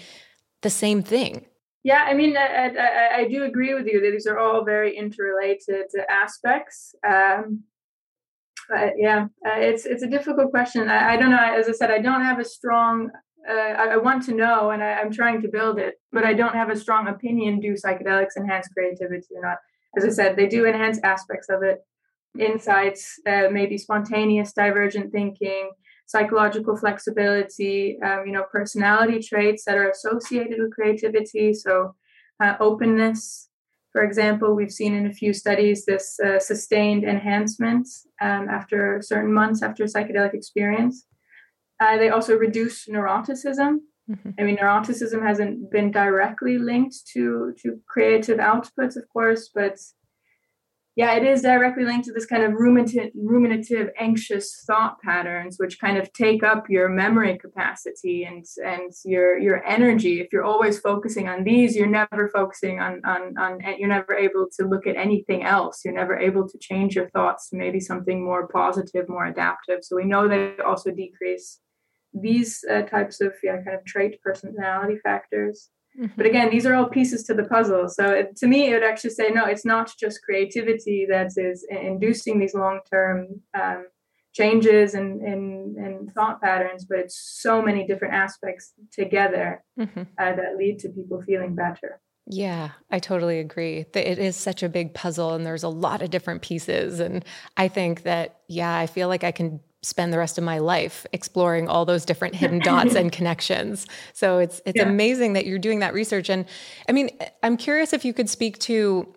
[0.61, 1.45] the same thing.
[1.83, 4.95] Yeah, I mean, I, I, I, do agree with you that these are all very
[4.95, 6.93] interrelated aspects.
[7.03, 7.63] Um,
[8.69, 10.89] but yeah, uh, it's it's a difficult question.
[10.89, 11.37] I, I, don't know.
[11.37, 13.09] As I said, I don't have a strong.
[13.49, 16.53] Uh, I, want to know, and I, am trying to build it, but I don't
[16.53, 17.59] have a strong opinion.
[17.59, 19.57] Do psychedelics enhance creativity or not?
[19.97, 21.79] As I said, they do enhance aspects of it,
[22.37, 25.71] insights, uh, maybe spontaneous, divergent thinking,
[26.05, 31.53] psychological flexibility, um, you know, personality traits that are associated with creativity.
[31.53, 31.95] So,
[32.43, 33.49] uh, openness,
[33.91, 37.87] for example, we've seen in a few studies this uh, sustained enhancement
[38.21, 41.05] um, after certain months after psychedelic experience.
[41.81, 43.79] Uh, they also reduce neuroticism.
[44.09, 44.29] Mm-hmm.
[44.39, 49.79] I mean, neuroticism hasn't been directly linked to to creative outputs, of course, but
[50.97, 55.79] yeah, it is directly linked to this kind of ruminative, ruminative, anxious thought patterns, which
[55.79, 60.19] kind of take up your memory capacity and and your your energy.
[60.19, 63.59] If you're always focusing on these, you're never focusing on on on.
[63.79, 65.79] You're never able to look at anything else.
[65.85, 69.79] You're never able to change your thoughts to maybe something more positive, more adaptive.
[69.83, 71.59] So we know that it also decrease
[72.13, 75.69] these uh, types of yeah kind of trait personality factors.
[75.99, 76.13] Mm-hmm.
[76.15, 77.89] But again, these are all pieces to the puzzle.
[77.89, 81.65] So it, to me, it would actually say no, it's not just creativity that is
[81.69, 83.87] inducing these long term um,
[84.33, 90.03] changes in, in, in thought patterns, but it's so many different aspects together mm-hmm.
[90.17, 91.99] uh, that lead to people feeling better.
[92.27, 93.85] Yeah, I totally agree.
[93.93, 96.99] It is such a big puzzle and there's a lot of different pieces.
[96.99, 97.25] And
[97.57, 101.05] I think that, yeah, I feel like I can spend the rest of my life
[101.11, 103.87] exploring all those different hidden dots and connections.
[104.13, 104.87] So it's it's yeah.
[104.87, 106.29] amazing that you're doing that research.
[106.29, 106.45] And
[106.87, 107.09] I mean,
[107.43, 109.13] I'm curious if you could speak to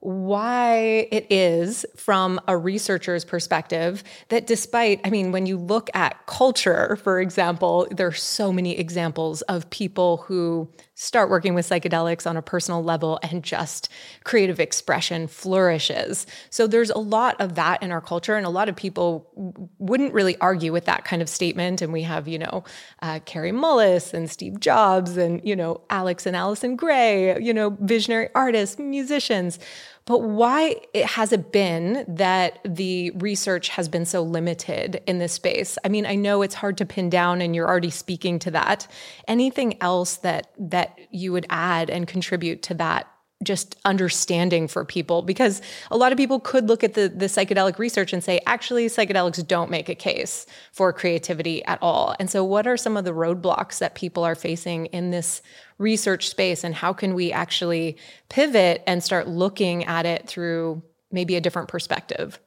[0.00, 6.26] why it is from a researcher's perspective that despite i mean when you look at
[6.26, 12.28] culture for example there are so many examples of people who start working with psychedelics
[12.28, 13.88] on a personal level and just
[14.24, 16.26] creative expression flourishes.
[16.50, 19.30] So there's a lot of that in our culture and a lot of people
[19.78, 21.82] wouldn't really argue with that kind of statement.
[21.82, 22.64] And we have you know
[23.02, 27.76] uh, Kary Mullis and steve jobs and you know alex and allyson grey you know
[27.80, 29.58] visionary artists musicians
[30.06, 35.78] but why has it been that the research has been so limited in this space?
[35.84, 38.86] I mean, I know it's hard to pin down and you're already speaking to that.
[39.26, 43.08] Anything else that that you would add and contribute to that
[43.42, 47.78] just understanding for people because a lot of people could look at the, the psychedelic
[47.78, 52.16] research and say actually psychedelics don't make a case for creativity at all.
[52.18, 55.42] And so what are some of the roadblocks that people are facing in this
[55.78, 57.98] research space and how can we actually
[58.30, 62.40] pivot and start looking at it through maybe a different perspective?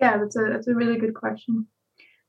[0.00, 1.66] Yeah that's a that's a really good question.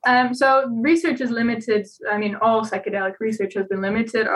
[0.08, 4.28] Um, so research is limited i mean all psychedelic research has been limited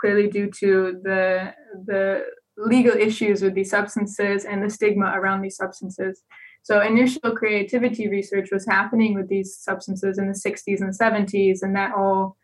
[0.00, 1.52] clearly due to the
[1.86, 2.24] the
[2.58, 6.22] legal issues with these substances and the stigma around these substances.
[6.62, 11.74] So, initial creativity research was happening with these substances in the 60s and 70s, and
[11.76, 12.36] that all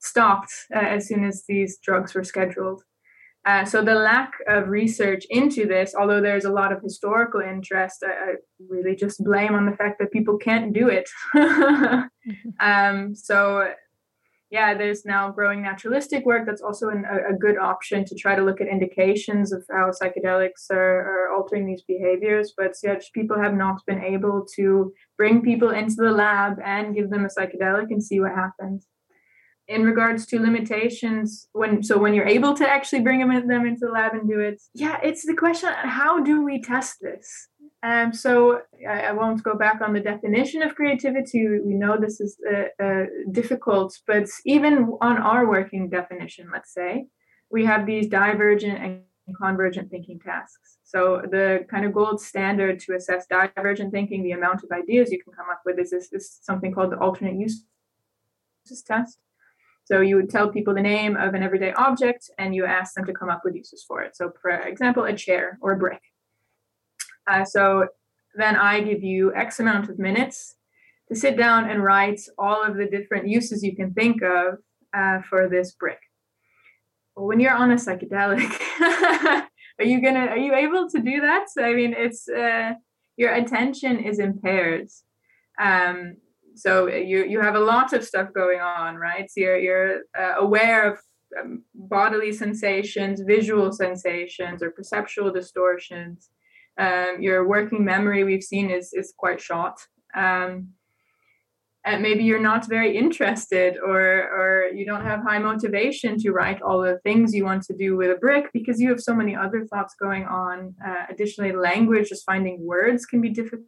[0.00, 2.82] stopped uh, as soon as these drugs were scheduled.
[3.46, 8.04] Uh, so, the lack of research into this, although there's a lot of historical interest,
[8.04, 8.34] I, I
[8.68, 11.08] really just blame on the fact that people can't do it.
[11.34, 12.48] mm-hmm.
[12.60, 13.72] um, so,
[14.50, 18.34] yeah, there's now growing naturalistic work that's also an, a, a, good option to try
[18.34, 22.52] to look at indications of how psychedelics are, are altering these behaviors.
[22.56, 27.10] But yeah, people have not been able to bring people into the lab and give
[27.10, 28.86] them a psychedelic and see what happens.
[29.68, 33.86] In regards to limitations, when so when you're able to actually bring them, them into
[33.86, 37.49] the lab and do it, yeah, it's the question: how do we test this?
[37.82, 41.48] Um, so I, I, won't go back on the definition of creativity.
[41.64, 47.06] We know this is uh, uh, difficult, but even on our working definition, let's say,
[47.50, 49.02] we have these divergent and
[49.40, 50.78] convergent thinking tasks.
[50.82, 55.22] So the kind of gold standard to assess divergent thinking, the amount of ideas you
[55.22, 57.64] can come up with, is this, is something called the alternate uses
[58.86, 59.18] test.
[59.84, 63.06] So you would tell people the name of an everyday object and you ask them
[63.06, 64.14] to come up with uses for it.
[64.14, 66.02] So for example, a chair or a brick.
[67.26, 67.88] Uh, so
[68.34, 70.56] then I give you X amount of minutes
[71.08, 74.58] to sit down and write all of the different uses you can think of
[74.96, 75.98] uh, for this brick.
[77.16, 78.50] Well, when you're on a psychedelic,
[79.78, 81.46] are you gonna are you able to do that?
[81.58, 82.74] I mean, it's uh,
[83.16, 84.88] your attention is impaired.
[85.60, 86.16] Um,
[86.54, 89.28] so you you have a lot of stuff going on, right?
[89.30, 90.98] So you're you're uh, aware of
[91.40, 96.30] um, bodily sensations, visual sensations, or perceptual distortions
[96.78, 99.80] um, your working memory we've seen is is quite short.
[100.14, 100.74] Um,
[101.84, 106.60] and maybe you're not very interested or or you don't have high motivation to write
[106.60, 109.34] all the things you want to do with a brick because you have so many
[109.34, 110.74] other thoughts going on.
[110.86, 113.64] Uh, additionally language just finding words can be difficult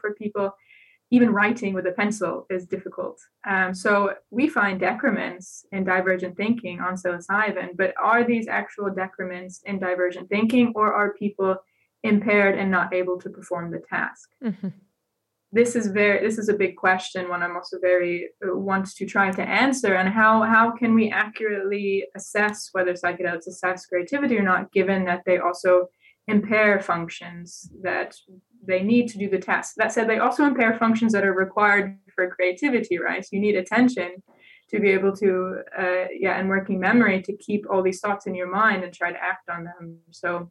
[0.00, 0.52] for people.
[1.12, 3.20] Even writing with a pencil is difficult.
[3.48, 9.60] Um, so we find decrements in divergent thinking on psilocybin, but are these actual decrements
[9.64, 11.56] in divergent thinking, or are people
[12.02, 14.30] impaired and not able to perform the task.
[14.42, 14.68] Mm-hmm.
[15.52, 19.04] this is very this is a big question one i'm also very uh, wants to
[19.04, 24.42] try to answer and how how can we accurately assess whether psychedelics assess creativity or
[24.42, 25.88] not given that they also
[26.28, 28.14] impair functions that
[28.64, 29.74] they need to do the task?
[29.76, 33.24] That said they also impair functions that are required for creativity right?
[33.24, 34.22] So you need attention
[34.70, 38.34] to be able to uh, yeah and working memory to keep all these thoughts in
[38.34, 39.98] your mind and try to act on them.
[40.10, 40.50] So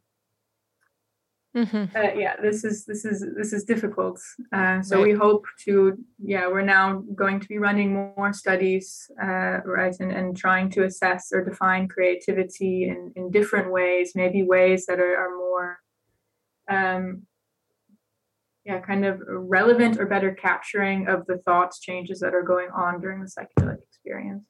[1.56, 1.96] Mm-hmm.
[1.96, 4.20] Uh, yeah, this is this is this is difficult.
[4.52, 5.08] Uh, so right.
[5.08, 10.12] we hope to yeah we're now going to be running more studies uh, right and,
[10.12, 15.16] and trying to assess or define creativity in, in different ways, maybe ways that are,
[15.16, 15.78] are more
[16.70, 17.22] um,
[18.64, 23.00] yeah, kind of relevant or better capturing of the thoughts changes that are going on
[23.00, 24.44] during the psychedelic experience.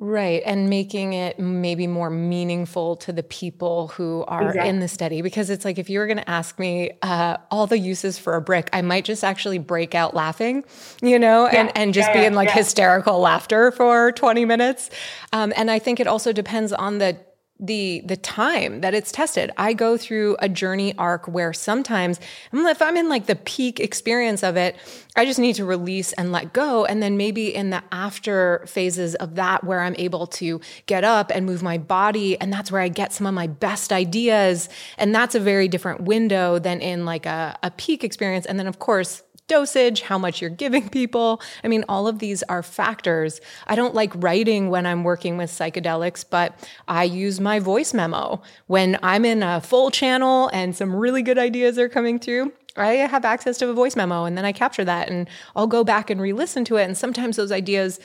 [0.00, 0.42] Right.
[0.46, 4.68] And making it maybe more meaningful to the people who are exactly.
[4.68, 5.22] in the study.
[5.22, 8.36] Because it's like if you were going to ask me uh, all the uses for
[8.36, 10.64] a brick, I might just actually break out laughing,
[11.02, 11.62] you know, yeah.
[11.62, 14.88] and, and just yeah, be in like hysterical laughter for 20 minutes.
[15.32, 17.18] Um, and I think it also depends on the
[17.60, 19.50] the the time that it's tested.
[19.56, 22.20] I go through a journey arc where sometimes
[22.52, 24.76] if I'm in like the peak experience of it,
[25.16, 26.84] I just need to release and let go.
[26.84, 31.32] And then maybe in the after phases of that where I'm able to get up
[31.34, 34.68] and move my body and that's where I get some of my best ideas.
[34.96, 38.46] And that's a very different window than in like a, a peak experience.
[38.46, 41.40] And then of course dosage, how much you're giving people.
[41.64, 43.40] I mean, all of these are factors.
[43.66, 48.40] I don't like writing when I'm working with psychedelics, but I use my voice memo
[48.66, 52.52] when I'm in a full channel and some really good ideas are coming through.
[52.76, 55.82] I have access to a voice memo and then I capture that and I'll go
[55.82, 56.84] back and re listen to it.
[56.84, 57.98] And sometimes those ideas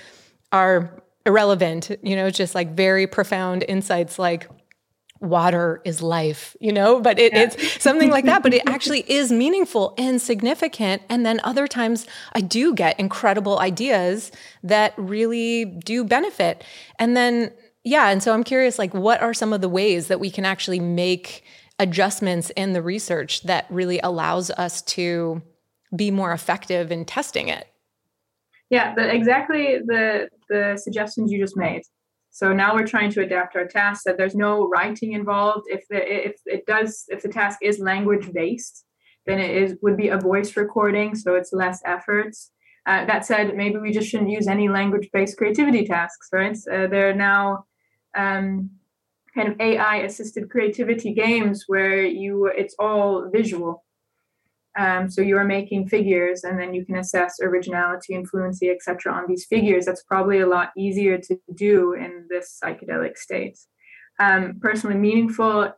[0.51, 4.49] are irrelevant, you know, just like very profound insights like,
[5.23, 7.43] water is life, you know, but it, yeah.
[7.43, 8.43] it's something like that.
[8.43, 11.01] But it actually is meaningful and significant.
[11.09, 14.31] And then other times I do get incredible ideas
[14.63, 16.63] that really do benefit.
[16.99, 17.51] And then,
[17.83, 18.09] yeah.
[18.09, 20.79] And so I'm curious, like, what are some of the ways that we can actually
[20.79, 21.43] make
[21.79, 25.41] adjustments in the research that really allows us to
[25.95, 27.67] be more effective in testing it?
[28.69, 31.83] Yeah, but exactly the the suggestions you just made.
[32.33, 35.67] So now we're trying to adapt our task that there's no writing involved.
[35.67, 38.85] If the if it does if the task is language based,
[39.27, 42.35] then it is would be a voice recording, so it's less effort.
[42.87, 46.57] Uh, that said, maybe we just shouldn't use any language based creativity tasks, right?
[46.73, 47.65] Uh, there are now
[48.17, 48.71] um,
[49.35, 53.83] kind of AI assisted creativity games where you it's all visual.
[54.77, 59.13] Um, so you are making figures, and then you can assess originality and fluency, etc.,
[59.13, 59.85] on these figures.
[59.85, 63.59] That's probably a lot easier to do in this psychedelic state.
[64.19, 65.73] Um, personally meaningful,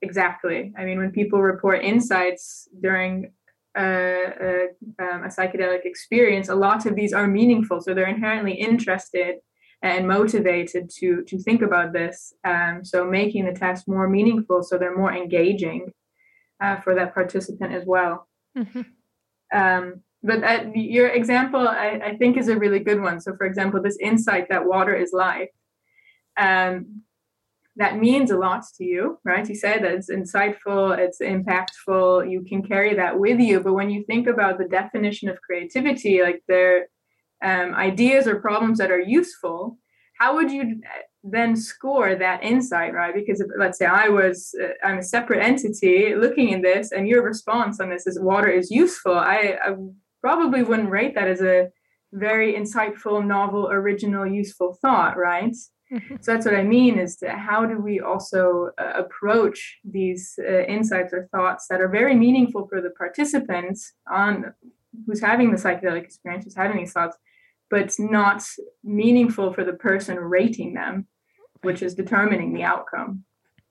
[0.00, 0.72] exactly.
[0.76, 3.32] I mean, when people report insights during
[3.76, 7.80] a, a, um, a psychedelic experience, a lot of these are meaningful.
[7.80, 9.36] So they're inherently interested
[9.82, 12.32] and motivated to to think about this.
[12.44, 15.92] Um, so making the test more meaningful, so they're more engaging
[16.60, 18.28] uh, for that participant as well.
[18.56, 18.82] Mm-hmm.
[19.54, 23.20] Um, but uh, your example, I, I, think, is a really good one.
[23.20, 25.50] So, for example, this insight that water is life,
[26.38, 27.02] um,
[27.76, 29.48] that means a lot to you, right?
[29.48, 33.60] You said that it's insightful, it's impactful, you can carry that with you.
[33.60, 36.88] But when you think about the definition of creativity, like their
[37.42, 39.78] um, ideas or problems that are useful,
[40.18, 40.80] how would you
[41.24, 43.14] then score that insight, right?
[43.14, 47.06] Because if, let's say I was, uh, I'm a separate entity looking in this, and
[47.06, 49.14] your response on this is water is useful.
[49.14, 49.74] I, I
[50.20, 51.68] probably wouldn't rate that as a
[52.12, 55.54] very insightful, novel, original, useful thought, right?
[55.92, 56.16] Mm-hmm.
[56.20, 61.12] So that's what I mean is how do we also uh, approach these uh, insights
[61.12, 64.54] or thoughts that are very meaningful for the participants on
[65.06, 67.16] who's having the psychedelic experience, who's having these thoughts,
[67.70, 68.42] but not
[68.82, 71.06] meaningful for the person rating them
[71.62, 73.24] which is determining the outcome.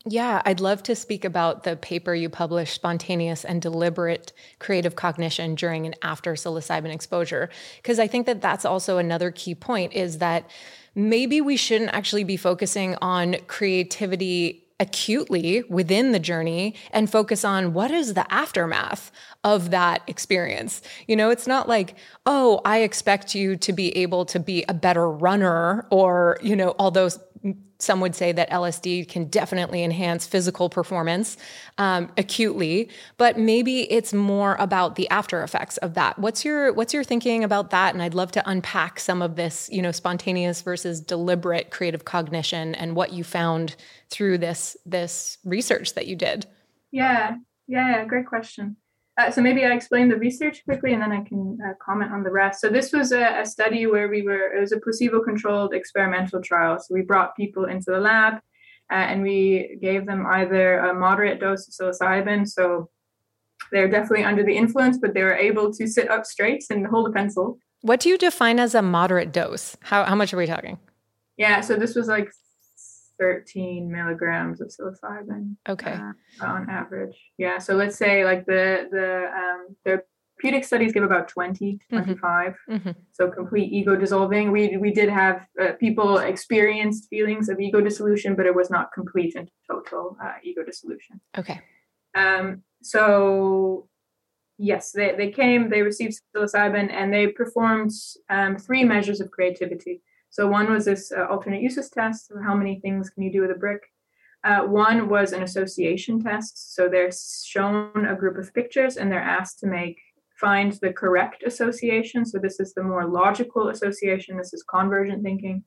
[0.05, 5.53] Yeah, I'd love to speak about the paper you published, Spontaneous and Deliberate Creative Cognition
[5.53, 10.17] During and After Psilocybin Exposure, because I think that that's also another key point is
[10.17, 10.49] that
[10.95, 17.71] maybe we shouldn't actually be focusing on creativity acutely within the journey and focus on
[17.71, 19.11] what is the aftermath
[19.43, 20.81] of that experience.
[21.07, 24.73] You know, it's not like, oh, I expect you to be able to be a
[24.73, 27.19] better runner or, you know, all those
[27.79, 31.37] some would say that LSD can definitely enhance physical performance
[31.77, 36.19] um, acutely, but maybe it's more about the after effects of that.
[36.19, 37.93] What's your what's your thinking about that?
[37.93, 42.75] And I'd love to unpack some of this, you know, spontaneous versus deliberate creative cognition
[42.75, 43.75] and what you found
[44.09, 46.45] through this this research that you did.
[46.91, 47.37] Yeah,
[47.67, 48.77] yeah, great question.
[49.21, 52.23] Uh, so maybe I explain the research quickly and then I can uh, comment on
[52.23, 52.59] the rest.
[52.59, 56.79] So this was a, a, study where we were, it was a placebo-controlled experimental trial.
[56.79, 58.35] So we brought people into the lab
[58.91, 62.47] uh, and we gave them either a moderate dose of psilocybin.
[62.47, 62.89] So
[63.71, 67.07] they're definitely under the influence, but they were able to sit up straight and hold
[67.07, 67.59] a pencil.
[67.81, 69.77] What do you define as a moderate dose?
[69.81, 70.79] How, how much are we talking?
[71.37, 72.31] Yeah, so this was like
[73.21, 75.55] 13 milligrams of psilocybin.
[75.69, 75.93] Okay.
[75.93, 76.13] Uh,
[76.43, 77.15] on average.
[77.37, 77.59] Yeah.
[77.59, 82.03] So let's say like the the um, therapeutic studies give about 20 to mm-hmm.
[82.03, 82.55] 25.
[82.69, 82.91] Mm-hmm.
[83.11, 84.51] So complete ego dissolving.
[84.51, 88.91] We we did have uh, people experienced feelings of ego dissolution, but it was not
[88.91, 91.21] complete and total uh, ego dissolution.
[91.37, 91.61] Okay.
[92.15, 92.63] Um.
[92.81, 93.87] So
[94.63, 97.89] Yes, they, they came, they received psilocybin, and they performed
[98.29, 100.03] um, three measures of creativity.
[100.31, 103.51] So one was this uh, alternate uses test, how many things can you do with
[103.51, 103.81] a brick?
[104.43, 106.73] Uh, one was an association test.
[106.73, 109.99] So they're shown a group of pictures and they're asked to make
[110.39, 112.25] find the correct association.
[112.25, 114.37] So this is the more logical association.
[114.37, 115.63] This is convergent thinking.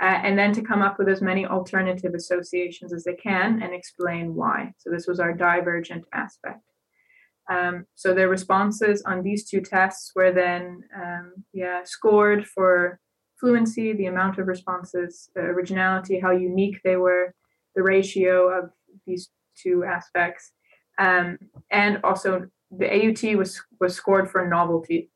[0.00, 3.74] Uh, and then to come up with as many alternative associations as they can and
[3.74, 4.72] explain why.
[4.78, 6.62] So this was our divergent aspect.
[7.50, 12.98] Um, so their responses on these two tests were then um, yeah scored for
[13.38, 17.34] fluency, the amount of responses, originality, how unique they were,
[17.74, 18.70] the ratio of
[19.06, 20.52] these two aspects,
[20.98, 21.38] um,
[21.70, 25.10] and also the AUT was was scored for novelty.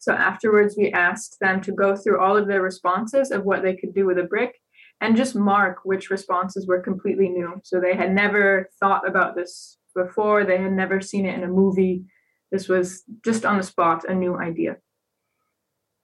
[0.00, 3.74] So afterwards, we asked them to go through all of their responses of what they
[3.74, 4.60] could do with a brick
[5.00, 7.60] and just mark which responses were completely new.
[7.64, 11.48] So they had never thought about this before, they had never seen it in a
[11.48, 12.04] movie.
[12.50, 14.76] This was just on the spot, a new idea.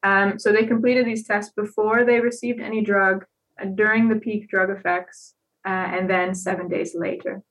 [0.03, 3.25] Um, so they completed these tests before they received any drug,
[3.61, 5.35] uh, during the peak drug effects,
[5.67, 7.43] uh, and then seven days later.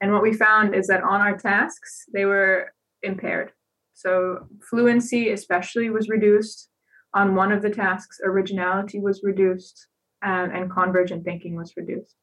[0.00, 3.52] And what we found is that on our tasks, they were impaired.
[3.92, 6.70] So fluency, especially, was reduced.
[7.12, 9.88] On one of the tasks, originality was reduced,
[10.22, 12.16] um, and convergent thinking was reduced.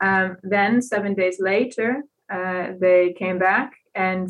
[0.00, 4.28] Um, then, seven days later, uh, they came back and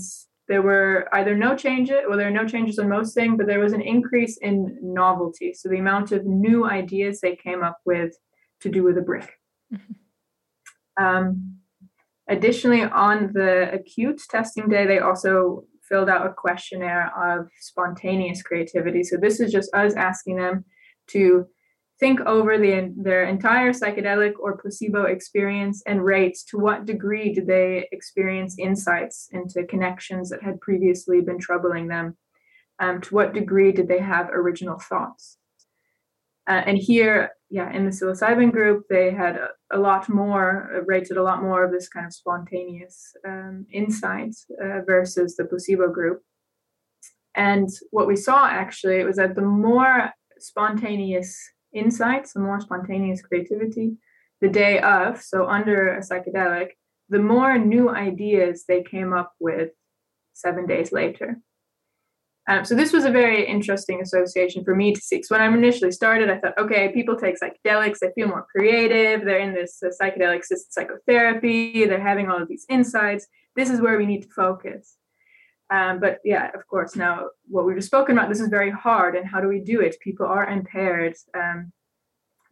[0.51, 3.61] there were either no changes, well, there are no changes on most things, but there
[3.61, 5.55] was an increase in novelty.
[5.55, 8.13] So the amount of new ideas they came up with
[8.63, 9.31] to do with a brick.
[9.73, 11.05] Mm-hmm.
[11.05, 11.59] Um,
[12.29, 19.05] additionally, on the acute testing day, they also filled out a questionnaire of spontaneous creativity.
[19.05, 20.65] So this is just us asking them
[21.11, 21.47] to
[22.01, 27.47] think over the, their entire psychedelic or placebo experience and rate to what degree did
[27.47, 32.17] they experience insights into connections that had previously been troubling them?
[32.79, 35.37] Um, to what degree did they have original thoughts?
[36.49, 40.81] Uh, and here yeah in the psilocybin group they had a, a, lot more uh,
[40.87, 45.89] rated a lot more of this kind of spontaneous um, insights uh, versus the placebo
[45.89, 46.23] group.
[47.35, 51.39] And what we saw actually was that the more spontaneous
[51.73, 53.97] insights, the more spontaneous creativity
[54.41, 56.71] the day of, so under a psychedelic,
[57.09, 59.71] the more new ideas they came up with
[60.33, 61.37] seven days later.
[62.49, 65.23] Um, so this was a very interesting association for me to see.
[65.23, 69.25] So when I initially started, I thought, okay, people take psychedelics, they feel more creative,
[69.25, 73.27] they're in this uh, psychedelic psychotherapy, they're having all of these insights.
[73.57, 74.97] This is where we need to focus.
[75.71, 79.15] Um, but yeah, of course, now what we've just spoken about, this is very hard.
[79.15, 80.01] And how do we do it?
[80.01, 81.15] People are impaired.
[81.35, 81.73] Um,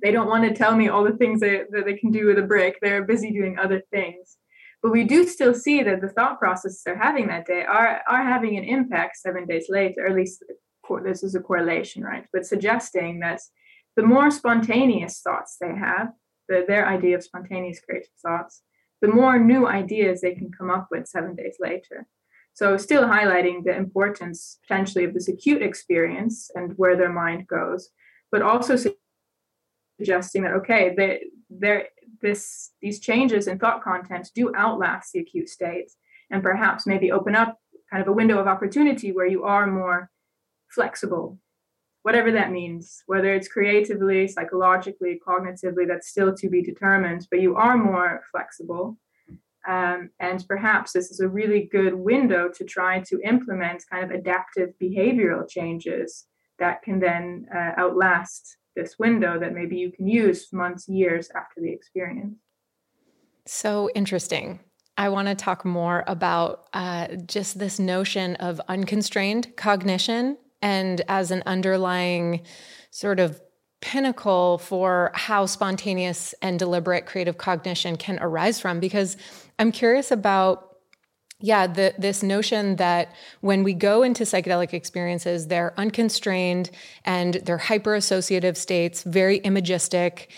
[0.01, 2.39] they don't want to tell me all the things that, that they can do with
[2.39, 2.79] a brick.
[2.81, 4.37] They're busy doing other things.
[4.83, 8.23] But we do still see that the thought processes they're having that day are, are
[8.23, 10.45] having an impact seven days later, or at least
[11.03, 12.25] this is a correlation, right?
[12.33, 13.41] But suggesting that
[13.97, 16.13] the more spontaneous thoughts they have,
[16.49, 18.63] the, their idea of spontaneous creative thoughts,
[19.03, 22.07] the more new ideas they can come up with seven days later.
[22.59, 27.91] So, still highlighting the importance potentially of this acute experience and where their mind goes,
[28.33, 28.75] but also
[29.97, 31.87] suggesting that okay, they, there
[32.21, 35.99] this these changes in thought content do outlast the acute states,
[36.33, 37.61] and perhaps maybe open up
[37.93, 40.11] kind of a window of opportunity where you are more
[40.69, 41.39] flexible,
[42.03, 47.55] whatever that means, whether it's creatively, psychologically, cognitively, that's still to be determined, but you
[47.55, 48.99] are more flexible
[49.67, 54.11] um, and perhaps this is a really good window to try to implement kind of
[54.11, 56.27] adaptive behavioral changes
[56.59, 61.61] that can then uh, outlast this window that maybe you can use months, years after
[61.61, 62.37] the experience.
[63.47, 64.61] So interesting.
[64.97, 71.31] I want to talk more about uh, just this notion of unconstrained cognition and as
[71.31, 72.43] an underlying
[72.91, 73.41] sort of
[73.81, 79.17] pinnacle for how spontaneous and deliberate creative cognition can arise from because
[79.59, 80.77] i'm curious about
[81.41, 86.71] yeah the, this notion that when we go into psychedelic experiences they're unconstrained
[87.05, 90.29] and they're hyper associative states very imagistic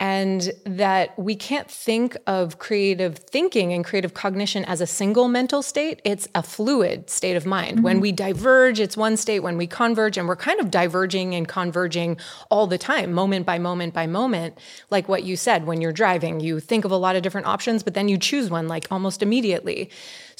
[0.00, 5.62] and that we can't think of creative thinking and creative cognition as a single mental
[5.62, 6.00] state.
[6.04, 7.76] It's a fluid state of mind.
[7.76, 7.84] Mm-hmm.
[7.84, 9.40] When we diverge, it's one state.
[9.40, 12.16] When we converge, and we're kind of diverging and converging
[12.50, 14.56] all the time, moment by moment by moment.
[14.88, 17.82] Like what you said, when you're driving, you think of a lot of different options,
[17.82, 19.90] but then you choose one like almost immediately.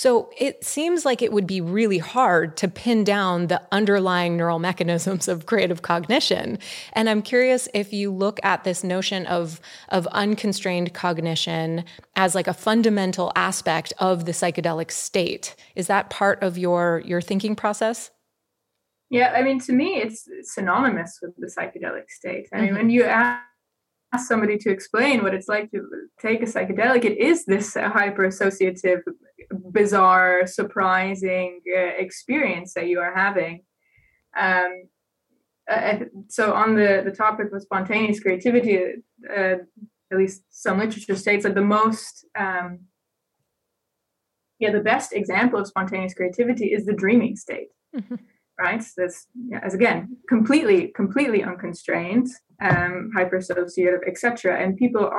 [0.01, 4.59] So it seems like it would be really hard to pin down the underlying neural
[4.59, 6.59] mechanisms of creative cognition.
[6.95, 11.85] And I'm curious if you look at this notion of, of unconstrained cognition
[12.17, 15.55] as like a fundamental aspect of the psychedelic state.
[15.77, 18.11] Is that part of your, your thinking process?
[19.11, 22.49] Yeah, I mean, to me, it's synonymous with the psychedelic state.
[22.55, 22.77] I mean, mm-hmm.
[22.77, 23.43] when you ask
[24.19, 25.87] somebody to explain what it's like to
[26.21, 29.01] take a psychedelic, it is this hyper associative,
[29.51, 33.63] bizarre, surprising uh, experience that you are having.
[34.37, 34.85] Um,
[35.71, 35.99] uh,
[36.29, 38.79] so, on the, the topic of spontaneous creativity,
[39.29, 39.57] uh,
[40.13, 42.81] at least some literature states that the most, um,
[44.59, 47.69] yeah, the best example of spontaneous creativity is the dreaming state.
[47.95, 48.17] Mm-hmm
[48.61, 48.83] right?
[48.83, 52.29] So that's yeah, as again completely, completely unconstrained,
[52.61, 54.63] um, hypersociative, etc.
[54.63, 55.11] And people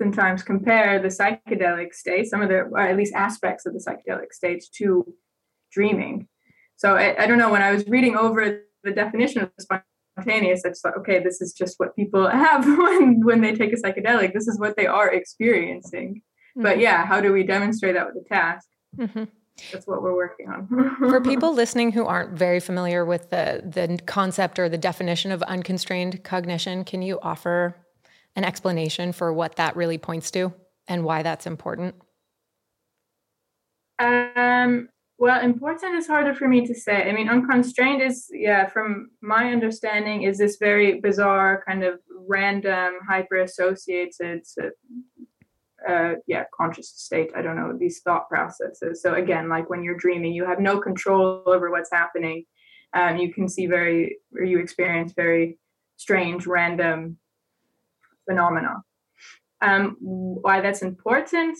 [0.00, 4.32] oftentimes compare the psychedelic state, some of the, or at least aspects of the psychedelic
[4.32, 5.06] states, to
[5.72, 6.28] dreaming.
[6.76, 7.50] So I, I don't know.
[7.50, 11.52] When I was reading over the definition of spontaneous, I just thought, okay, this is
[11.52, 14.32] just what people have when when they take a psychedelic.
[14.32, 16.22] This is what they are experiencing.
[16.56, 16.62] Mm-hmm.
[16.62, 18.68] But yeah, how do we demonstrate that with a task?
[18.96, 19.24] Mm-hmm
[19.72, 20.68] that's what we're working on.
[20.98, 25.42] For people listening who aren't very familiar with the the concept or the definition of
[25.42, 27.76] unconstrained cognition, can you offer
[28.36, 30.52] an explanation for what that really points to
[30.86, 31.94] and why that's important?
[33.98, 34.88] Um,
[35.18, 37.08] well, important is harder for me to say.
[37.08, 41.98] I mean, unconstrained is, yeah, from my understanding, is this very bizarre kind of
[42.28, 44.44] random, hyper associated
[45.88, 47.30] uh, yeah conscious state.
[47.34, 49.02] I don't know these thought processes.
[49.02, 52.44] So again like when you're dreaming you have no control over what's happening.
[52.94, 55.58] Um, you can see very or you experience very
[55.96, 57.18] strange random
[58.28, 58.82] phenomena.
[59.60, 61.58] Um, why that's important?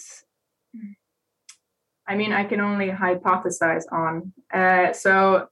[2.06, 4.32] I mean i can only hypothesize on.
[4.52, 5.48] Uh, so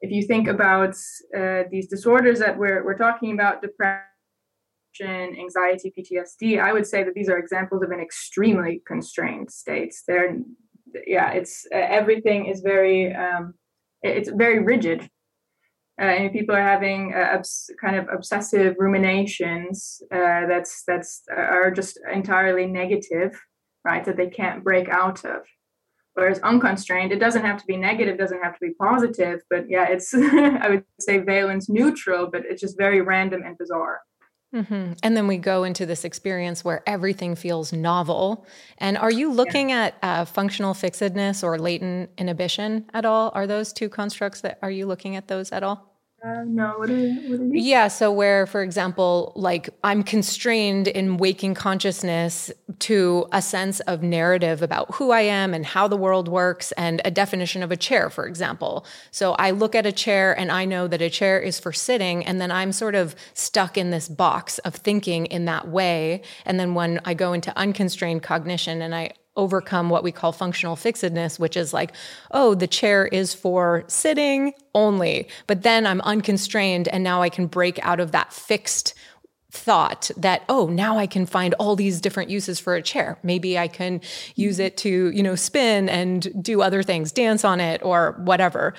[0.00, 0.96] if you think about
[1.36, 4.02] uh, these disorders that we're, we're talking about depression
[5.00, 9.94] anxiety, PTSD, I would say that these are examples of an extremely constrained state.
[10.06, 10.36] They're,
[11.06, 13.54] yeah, it's uh, everything is very, um,
[14.02, 15.08] it's very rigid.
[16.00, 21.40] Uh, and people are having uh, obs- kind of obsessive ruminations uh, that's that's uh,
[21.40, 23.38] are just entirely negative,
[23.84, 24.04] right?
[24.04, 25.42] That they can't break out of.
[26.14, 29.86] Whereas unconstrained, it doesn't have to be negative, doesn't have to be positive, but yeah,
[29.88, 34.00] it's I would say valence neutral, but it's just very random and bizarre.
[34.54, 34.92] Mm-hmm.
[35.02, 38.46] And then we go into this experience where everything feels novel.
[38.78, 39.84] And are you looking yeah.
[39.84, 43.32] at uh, functional fixedness or latent inhibition at all?
[43.34, 45.91] Are those two constructs that are you looking at those at all?
[46.24, 46.44] Uh,
[46.76, 46.88] what?
[47.52, 54.04] Yeah, so where, for example, like I'm constrained in waking consciousness to a sense of
[54.04, 57.76] narrative about who I am and how the world works and a definition of a
[57.76, 58.86] chair, for example.
[59.10, 62.24] So I look at a chair and I know that a chair is for sitting,
[62.24, 66.22] and then I'm sort of stuck in this box of thinking in that way.
[66.44, 70.76] And then when I go into unconstrained cognition and I overcome what we call functional
[70.76, 71.92] fixedness, which is like,
[72.30, 75.28] oh, the chair is for sitting only.
[75.46, 78.94] But then I'm unconstrained and now I can break out of that fixed
[79.54, 83.58] thought that oh now i can find all these different uses for a chair maybe
[83.58, 84.00] i can
[84.34, 88.72] use it to you know spin and do other things dance on it or whatever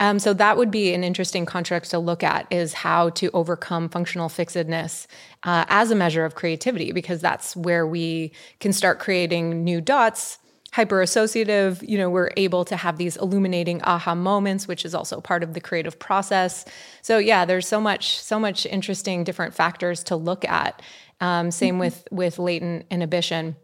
[0.00, 3.88] um, so that would be an interesting construct to look at is how to overcome
[3.88, 5.06] functional fixedness
[5.44, 10.38] uh, as a measure of creativity, because that's where we can start creating new dots.
[10.72, 15.22] Hyper associative, you know, we're able to have these illuminating aha moments, which is also
[15.22, 16.66] part of the creative process.
[17.00, 20.82] So yeah, there's so much, so much interesting different factors to look at.
[21.20, 21.80] Um, same mm-hmm.
[21.80, 23.56] with with latent inhibition.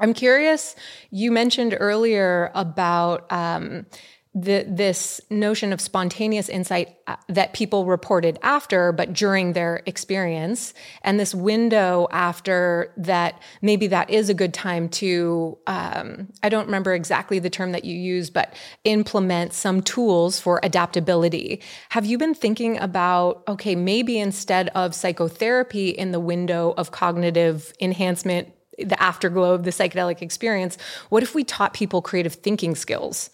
[0.00, 0.74] I'm curious.
[1.10, 3.86] You mentioned earlier about um,
[4.32, 10.72] the, this notion of spontaneous insight uh, that people reported after, but during their experience,
[11.02, 16.66] and this window after that, maybe that is a good time to, um, I don't
[16.66, 18.54] remember exactly the term that you use, but
[18.84, 21.60] implement some tools for adaptability.
[21.88, 27.72] Have you been thinking about, okay, maybe instead of psychotherapy in the window of cognitive
[27.80, 30.78] enhancement, the afterglow of the psychedelic experience,
[31.08, 33.30] what if we taught people creative thinking skills?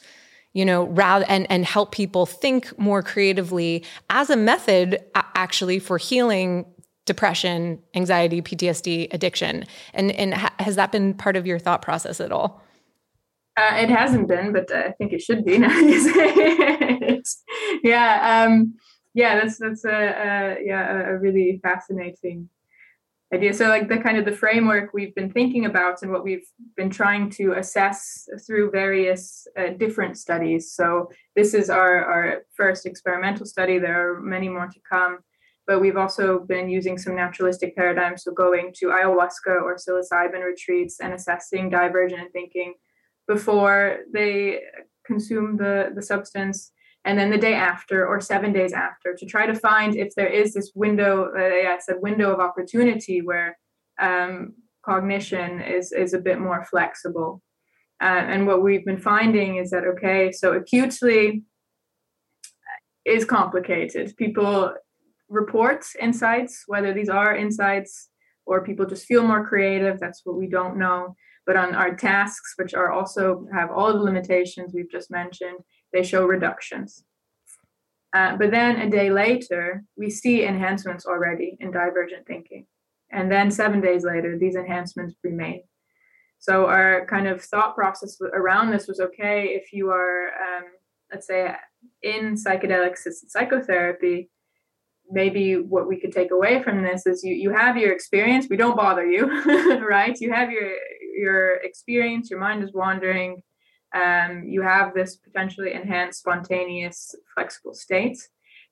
[0.53, 5.99] You know, rather and and help people think more creatively as a method actually for
[5.99, 6.64] healing
[7.07, 9.64] depression, anxiety, PTSD, addiction.
[9.94, 12.62] And and ha- has that been part of your thought process at all?
[13.57, 15.70] Uh, it hasn't been, but I think it should be now.
[17.82, 18.74] yeah, um,
[19.14, 22.51] yeah, that's that's a, a yeah a really fascinating
[23.33, 23.53] idea.
[23.53, 26.47] So, like the kind of the framework we've been thinking about and what we've
[26.77, 30.72] been trying to assess through various uh, different studies.
[30.72, 33.79] So, this is our, our first experimental study.
[33.79, 35.18] There are many more to come.
[35.66, 41.01] But we've also been using some naturalistic paradigms, so going to ayahuasca or psilocybin retreats
[41.01, 42.74] and assessing divergent thinking
[43.27, 44.61] before they
[45.05, 46.70] consume the, the substance
[47.07, 50.27] and then the day after or seven days after to try to find if there
[50.27, 53.57] is this window uh, yeah, I said window of opportunity where
[53.99, 54.55] um,
[54.85, 57.43] cognition is is a bit more flexible.
[58.03, 61.45] Uh, and what we've been finding is that okay so acutely
[63.07, 64.13] is complicated.
[64.17, 64.75] People
[65.29, 68.11] report insights whether these are insights
[68.47, 71.15] or people just feel more creative that's what we don't know.
[71.47, 75.61] But on our tasks which are also have all the limitations we've just mentioned
[75.93, 77.05] they show reductions.
[78.14, 82.66] Uh, but then a day later, we see enhancements already in divergent thinking.
[83.11, 85.62] And then seven days later, these enhancements remain.
[86.39, 90.64] So our kind of thought process around this was okay if you are, um,
[91.11, 91.55] let's say,
[92.03, 94.30] in psychedelic assisted psychotherapy,
[95.11, 98.47] maybe what we could take away from this is you you have your experience.
[98.51, 99.26] We don't bother you,
[99.89, 100.16] right?
[100.20, 100.72] You have your
[101.16, 102.30] your experience.
[102.30, 103.43] Your mind is wandering
[103.95, 108.18] um, you have this potentially enhanced, spontaneous, flexible state.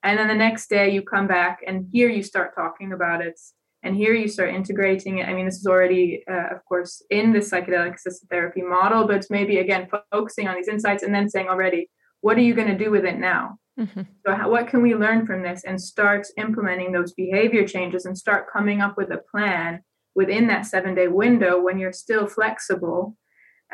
[0.03, 3.39] And then the next day you come back, and here you start talking about it.
[3.81, 5.27] And here you start integrating it.
[5.27, 9.25] I mean, this is already, uh, of course, in the psychedelic assisted therapy model, but
[9.29, 11.89] maybe again focusing on these insights and then saying already,
[12.21, 13.59] what are you going to do with it now?
[13.79, 14.01] Mm-hmm.
[14.25, 18.17] So, how, what can we learn from this and start implementing those behavior changes and
[18.17, 19.81] start coming up with a plan
[20.15, 23.15] within that seven day window when you're still flexible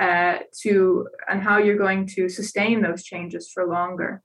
[0.01, 4.23] uh, to and how you're going to sustain those changes for longer.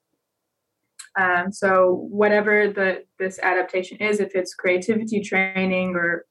[1.21, 6.25] Um, so whatever the this adaptation is, if it's creativity training or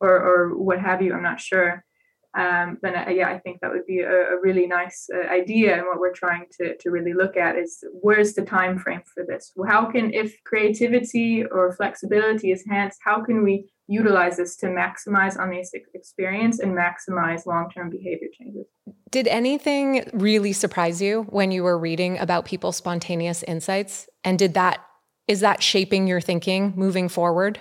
[0.00, 1.84] or, or what have you, I'm not sure.
[2.36, 5.76] Um, then uh, yeah, I think that would be a, a really nice uh, idea.
[5.76, 9.24] And what we're trying to to really look at is where's the time frame for
[9.26, 9.52] this?
[9.68, 15.38] How can if creativity or flexibility is enhanced, how can we utilize this to maximize
[15.38, 18.66] on this experience and maximize long-term behavior changes.
[19.10, 24.08] Did anything really surprise you when you were reading about people's spontaneous insights?
[24.24, 24.84] And did that
[25.28, 27.60] is that shaping your thinking moving forward?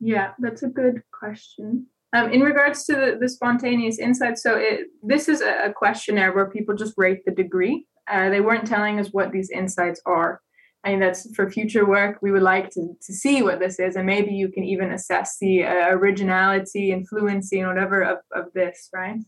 [0.00, 1.86] Yeah, that's a good question.
[2.12, 6.32] Um, in regards to the, the spontaneous insights, so it, this is a, a questionnaire
[6.32, 7.86] where people just rate the degree.
[8.10, 10.40] Uh, they weren't telling us what these insights are.
[10.84, 12.18] I mean, that's for future work.
[12.22, 15.38] We would like to, to see what this is, and maybe you can even assess
[15.38, 19.20] the uh, originality and fluency and whatever of, of this, right?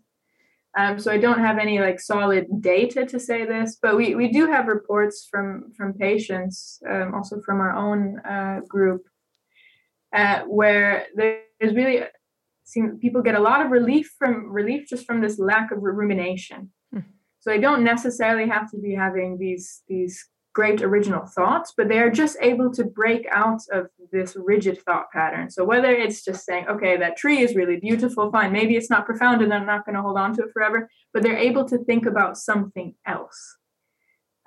[0.76, 4.28] Um, so I don't have any like solid data to say this, but we, we
[4.32, 9.02] do have reports from from patients, um, also from our own uh, group,
[10.12, 12.02] uh, where there's really
[12.64, 16.72] seem people get a lot of relief from relief just from this lack of rumination.
[16.92, 17.00] Hmm.
[17.38, 22.10] So they don't necessarily have to be having these these great original thoughts, but they're
[22.10, 25.50] just able to break out of this rigid thought pattern.
[25.50, 29.04] So whether it's just saying, okay, that tree is really beautiful, fine, maybe it's not
[29.04, 31.78] profound and I'm not going to hold on to it forever, but they're able to
[31.78, 33.56] think about something else.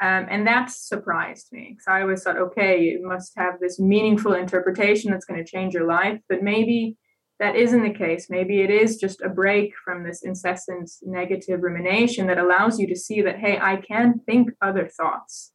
[0.01, 4.33] Um, and that surprised me because I always thought, okay, you must have this meaningful
[4.33, 6.95] interpretation that's going to change your life, but maybe
[7.39, 8.27] that isn't the case.
[8.29, 12.95] Maybe it is just a break from this incessant negative rumination that allows you to
[12.95, 15.51] see that, hey, I can think other thoughts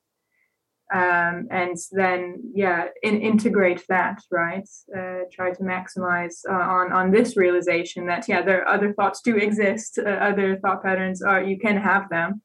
[0.93, 4.69] um, and then yeah in, integrate that right?
[4.97, 9.21] Uh, try to maximize uh, on on this realization that yeah there are other thoughts
[9.23, 12.43] do exist uh, other thought patterns are you can have them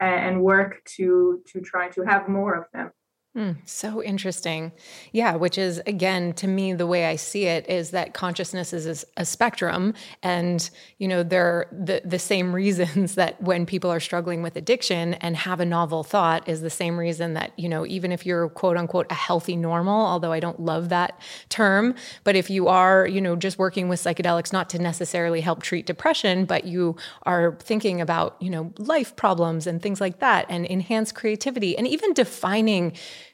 [0.00, 2.90] and work to to try to have more of them
[3.34, 4.72] Mm, so interesting.
[5.10, 9.06] Yeah, which is again to me the way I see it is that consciousness is
[9.16, 10.68] a spectrum and
[10.98, 15.34] you know they're the the same reasons that when people are struggling with addiction and
[15.34, 18.76] have a novel thought is the same reason that you know even if you're quote
[18.76, 21.18] unquote a healthy normal, although I don't love that
[21.48, 25.62] term, but if you are, you know, just working with psychedelics not to necessarily help
[25.62, 30.44] treat depression, but you are thinking about, you know, life problems and things like that
[30.50, 32.92] and enhance creativity and even defining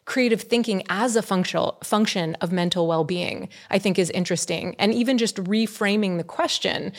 [0.09, 4.75] creative thinking as a functional function of mental well-being i think is interesting.
[4.79, 6.93] And even just reframing the question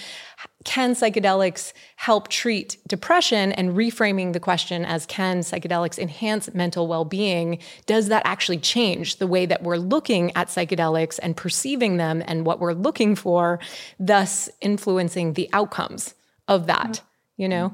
[0.64, 3.52] can psychedelics help treat depression?
[3.54, 7.60] And reframing the question as can psychedelics enhance mental well-being?
[7.86, 12.46] Does that actually change the way that we're looking at psychedelics and perceiving them and
[12.46, 13.60] what we're looking for
[14.00, 16.14] thus influencing the outcomes
[16.48, 17.02] of that
[17.40, 17.74] you know?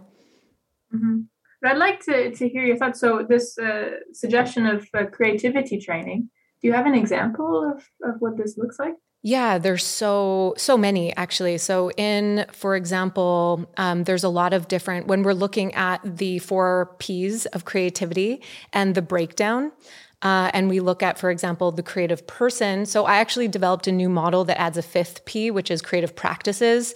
[0.93, 1.21] Mm-hmm.
[1.61, 2.99] But I'd like to, to hear your thoughts.
[2.99, 6.29] So, this uh, suggestion of uh, creativity training,
[6.61, 8.95] Do you have an example of, of what this looks like?
[9.27, 11.57] Yeah, there's so so many actually.
[11.57, 16.37] So in, for example, um, there's a lot of different when we're looking at the
[16.37, 19.71] four P's of creativity and the breakdown.
[20.21, 22.85] Uh, and we look at, for example, the creative person.
[22.85, 26.15] So I actually developed a new model that adds a fifth P, which is creative
[26.15, 26.93] practices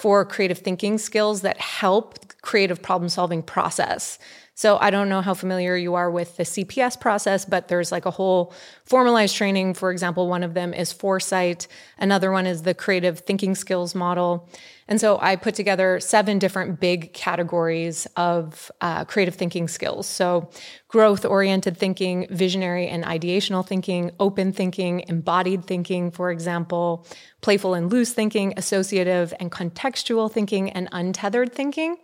[0.00, 4.18] for creative thinking skills that help creative problem solving process.
[4.54, 8.06] So I don't know how familiar you are with the CPS process, but there's like
[8.06, 8.52] a whole
[8.84, 9.74] formalized training.
[9.74, 11.66] For example, one of them is foresight,
[11.98, 14.48] another one is the creative thinking skills model.
[14.86, 20.06] And so I put together seven different big categories of uh, creative thinking skills.
[20.06, 20.50] So
[20.88, 27.06] growth oriented thinking, visionary and ideational thinking, open thinking, embodied thinking, for example,
[27.40, 31.96] playful and loose thinking, associative and contextual thinking, and untethered thinking.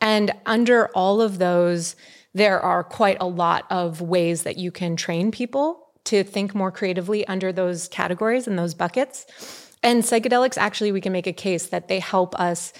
[0.00, 1.96] And under all of those,
[2.34, 6.70] there are quite a lot of ways that you can train people to think more
[6.70, 9.26] creatively under those categories and those buckets.
[9.82, 12.72] And psychedelics, actually, we can make a case that they help us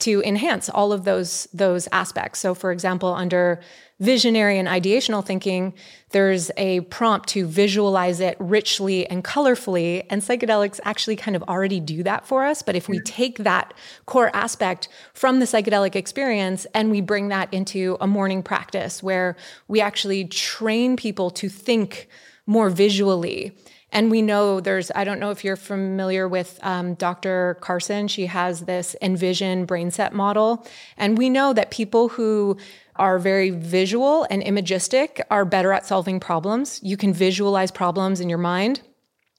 [0.00, 2.40] to enhance all of those those aspects.
[2.40, 3.60] So for example, under
[4.00, 5.72] visionary and ideational thinking,
[6.14, 11.80] there's a prompt to visualize it richly and colorfully and psychedelics actually kind of already
[11.80, 13.74] do that for us, but if we take that
[14.06, 19.36] core aspect from the psychedelic experience and we bring that into a morning practice where
[19.66, 22.06] we actually train people to think
[22.46, 23.52] more visually
[23.94, 27.56] and we know there's, I don't know if you're familiar with um, Dr.
[27.60, 28.08] Carson.
[28.08, 30.66] She has this Envision brain set model.
[30.96, 32.58] And we know that people who
[32.96, 36.80] are very visual and imagistic are better at solving problems.
[36.82, 38.80] You can visualize problems in your mind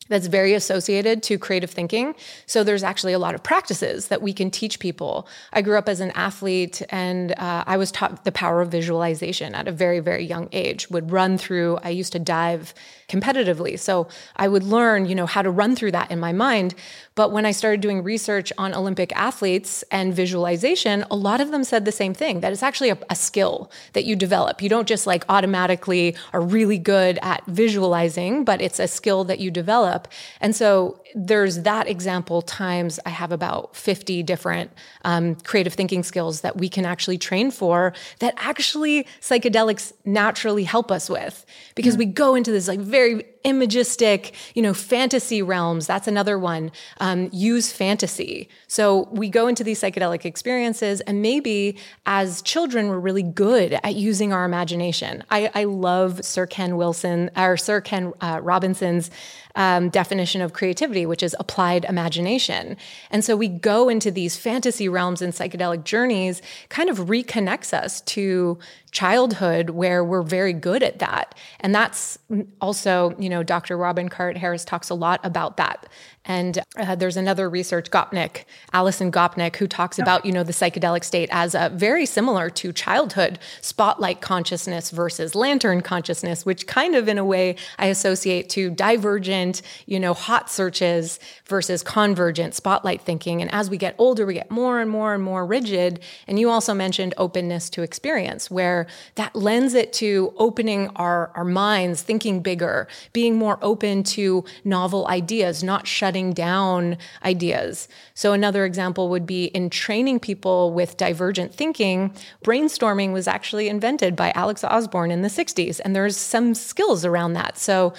[0.07, 2.15] that's very associated to creative thinking.
[2.45, 5.27] So there's actually a lot of practices that we can teach people.
[5.51, 9.55] I grew up as an athlete and uh, I was taught the power of visualization
[9.55, 12.73] at a very, very young age, would run through, I used to dive
[13.07, 13.77] competitively.
[13.77, 16.75] So I would learn, you know, how to run through that in my mind.
[17.15, 21.63] But when I started doing research on Olympic athletes and visualization, a lot of them
[21.63, 24.61] said the same thing that it's actually a, a skill that you develop.
[24.61, 29.39] You don't just like automatically are really good at visualizing, but it's a skill that
[29.39, 30.07] you develop.
[30.41, 34.69] And so there's that example times I have about 50 different
[35.05, 40.91] um, creative thinking skills that we can actually train for that actually psychedelics naturally help
[40.91, 41.99] us with because yeah.
[41.99, 45.87] we go into this like very imagistic, you know, fantasy realms.
[45.87, 46.71] That's another one.
[46.99, 48.49] Um, use fantasy.
[48.67, 53.95] So we go into these psychedelic experiences, and maybe as children, we're really good at
[53.95, 55.23] using our imagination.
[55.29, 59.09] I, I love Sir Ken Wilson or Sir Ken uh, Robinson's
[59.55, 62.75] um, definition of creativity, which is applied imagination.
[63.09, 68.01] And so we go into these fantasy realms and psychedelic journeys, kind of reconnects us
[68.01, 68.59] to
[68.95, 71.35] childhood where we're very good at that.
[71.59, 72.17] And that's
[72.61, 73.77] also, you know, Dr.
[73.77, 75.85] Robin Carhart Harris talks a lot about that
[76.25, 81.03] and uh, there's another research, Gopnik, Alison Gopnik, who talks about, you know, the psychedelic
[81.03, 87.17] state as very similar to childhood spotlight consciousness versus lantern consciousness, which kind of in
[87.17, 93.41] a way I associate to divergent, you know, hot searches versus convergent spotlight thinking.
[93.41, 95.99] And as we get older, we get more and more and more rigid.
[96.27, 101.45] And you also mentioned openness to experience, where that lends it to opening our, our
[101.45, 107.89] minds, thinking bigger, being more open to novel ideas, not shutting shutting down ideas.
[108.13, 114.15] So, another example would be in training people with divergent thinking, brainstorming was actually invented
[114.15, 117.57] by Alex Osborn in the 60s, and there's some skills around that.
[117.57, 117.93] So,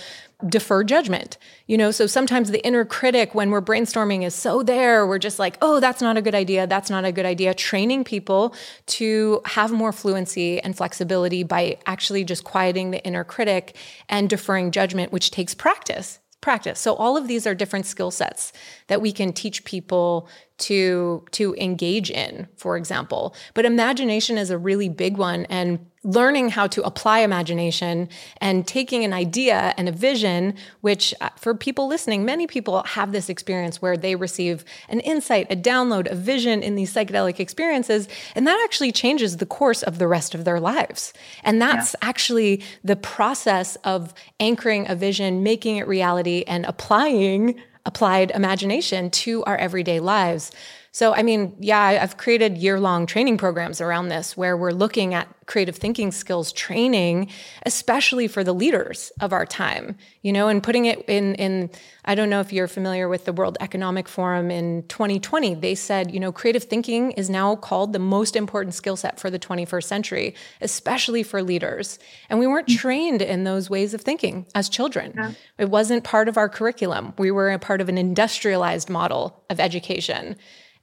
[0.48, 1.36] defer judgment.
[1.66, 5.38] You know, so sometimes the inner critic when we're brainstorming is so there, we're just
[5.38, 6.66] like, oh, that's not a good idea.
[6.66, 7.54] That's not a good idea.
[7.54, 8.54] Training people
[8.98, 13.76] to have more fluency and flexibility by actually just quieting the inner critic
[14.08, 16.78] and deferring judgment, which takes practice practice.
[16.78, 18.53] So all of these are different skill sets
[18.86, 20.28] that we can teach people
[20.59, 23.34] to to engage in, for example.
[23.54, 28.09] But imagination is a really big one and learning how to apply imagination
[28.40, 33.11] and taking an idea and a vision, which uh, for people listening, many people have
[33.11, 38.09] this experience where they receive an insight, a download, a vision in these psychedelic experiences,
[38.36, 41.12] and that actually changes the course of the rest of their lives.
[41.42, 42.09] And that's yeah.
[42.09, 49.43] actually the process of anchoring a vision, making it reality, and applying applied imagination to
[49.45, 50.51] our everyday lives.
[50.97, 55.12] So, I mean, yeah, I've created year long training programs around this where we're looking
[55.12, 57.30] at creative thinking skills training,
[57.66, 61.68] especially for the leaders of our time, you know, and putting it in, in,
[62.07, 65.57] I don't know if you're familiar with the World Economic Forum in 2020.
[65.57, 69.28] They said, you know, creative thinking is now called the most important skill set for
[69.28, 71.99] the 21st century, especially for leaders.
[72.30, 72.78] And we weren't mm.
[72.78, 75.12] trained in those ways of thinking as children.
[75.14, 75.32] Yeah.
[75.59, 77.12] It wasn't part of our curriculum.
[77.18, 80.36] We were a part of an industrialized model of education.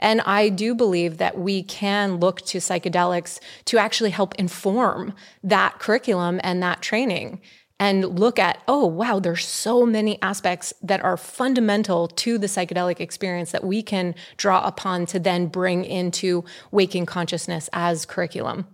[0.03, 5.79] And I do believe that we can look to psychedelics to actually help inform that
[5.79, 7.39] curriculum and that training
[7.79, 12.99] and look at, oh, wow, there's so many aspects that are fundamental to the psychedelic
[12.99, 18.67] experience that we can draw upon to then bring into waking consciousness as curriculum.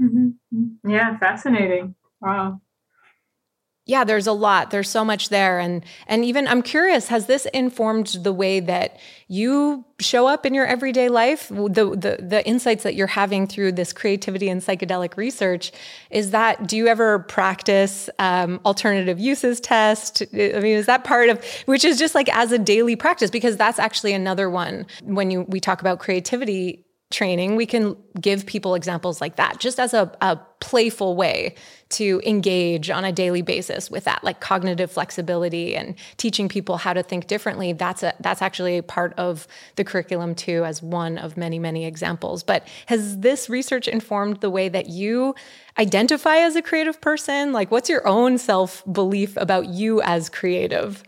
[0.00, 0.90] Mm-hmm.
[0.90, 1.94] Yeah, fascinating.
[2.20, 2.60] Wow
[3.86, 4.70] yeah there's a lot.
[4.70, 5.58] There's so much there.
[5.58, 10.54] And and even i'm curious has this informed the way that you show up in
[10.54, 11.48] your everyday life?
[11.48, 15.72] The the, the insights that you're having through this creativity and psychedelic research
[16.10, 20.22] is that do you ever practice um, alternative uses test?
[20.34, 23.56] I mean is that part of which is just like as a daily practice because
[23.56, 28.74] that's actually another one when you we talk about creativity training, we can give people
[28.74, 31.54] examples like that just as a, a, playful way
[31.90, 36.94] to engage on a daily basis with that, like cognitive flexibility and teaching people how
[36.94, 37.74] to think differently.
[37.74, 39.46] That's a that's actually part of
[39.76, 42.42] the curriculum too, as one of many, many examples.
[42.42, 45.34] But has this research informed the way that you
[45.78, 47.52] identify as a creative person?
[47.52, 51.04] Like what's your own self-belief about you as creative?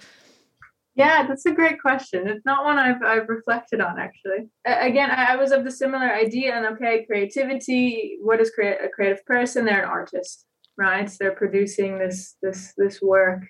[0.99, 2.27] Yeah, that's a great question.
[2.27, 4.49] It's not one I've, I've reflected on actually.
[4.67, 8.19] again, I, I, was of the similar idea and okay, creativity.
[8.21, 9.65] What is create a creative person?
[9.65, 10.45] They're an artist,
[10.77, 11.09] right?
[11.21, 13.45] They're producing this this this work.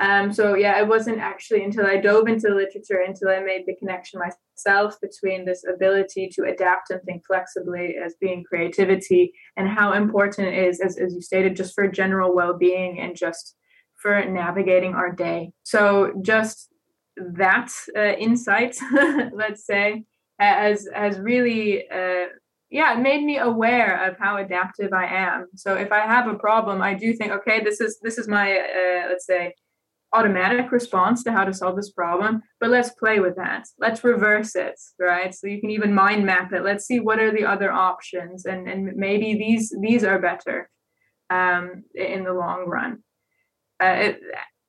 [0.00, 3.76] Um, so yeah, it wasn't actually until I dove into literature, until I made the
[3.76, 9.92] connection myself between this ability to adapt and think flexibly as being creativity and how
[9.92, 13.56] important it is, as, as you stated, just for general well-being and just
[14.00, 15.50] for navigating our day.
[15.64, 16.68] So just
[17.36, 18.76] that uh, insight,
[19.32, 20.04] let's say,
[20.38, 22.26] has has really uh,
[22.70, 25.46] yeah made me aware of how adaptive I am.
[25.56, 28.58] So if I have a problem, I do think, okay, this is this is my
[28.58, 29.54] uh, let's say
[30.14, 33.66] automatic response to how to solve this problem but let's play with that.
[33.78, 35.34] Let's reverse it right?
[35.34, 36.64] So you can even mind map it.
[36.64, 40.70] Let's see what are the other options and and maybe these these are better
[41.30, 43.02] um, in the long run.
[43.82, 44.20] Uh, it,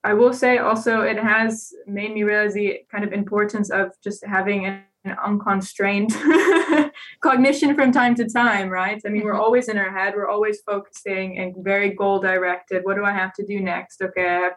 [0.03, 4.25] I will say also it has made me realize the kind of importance of just
[4.25, 6.11] having an, an unconstrained
[7.21, 9.01] cognition from time to time, right?
[9.05, 9.41] I mean, we're mm-hmm.
[9.41, 12.85] always in our head, we're always focusing and very goal directed.
[12.85, 14.01] What do I have to do next?
[14.01, 14.53] Okay, I have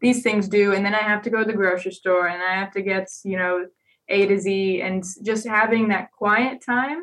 [0.00, 2.54] these things do, and then I have to go to the grocery store and I
[2.54, 3.66] have to get, you know,
[4.08, 7.02] A to Z, and just having that quiet time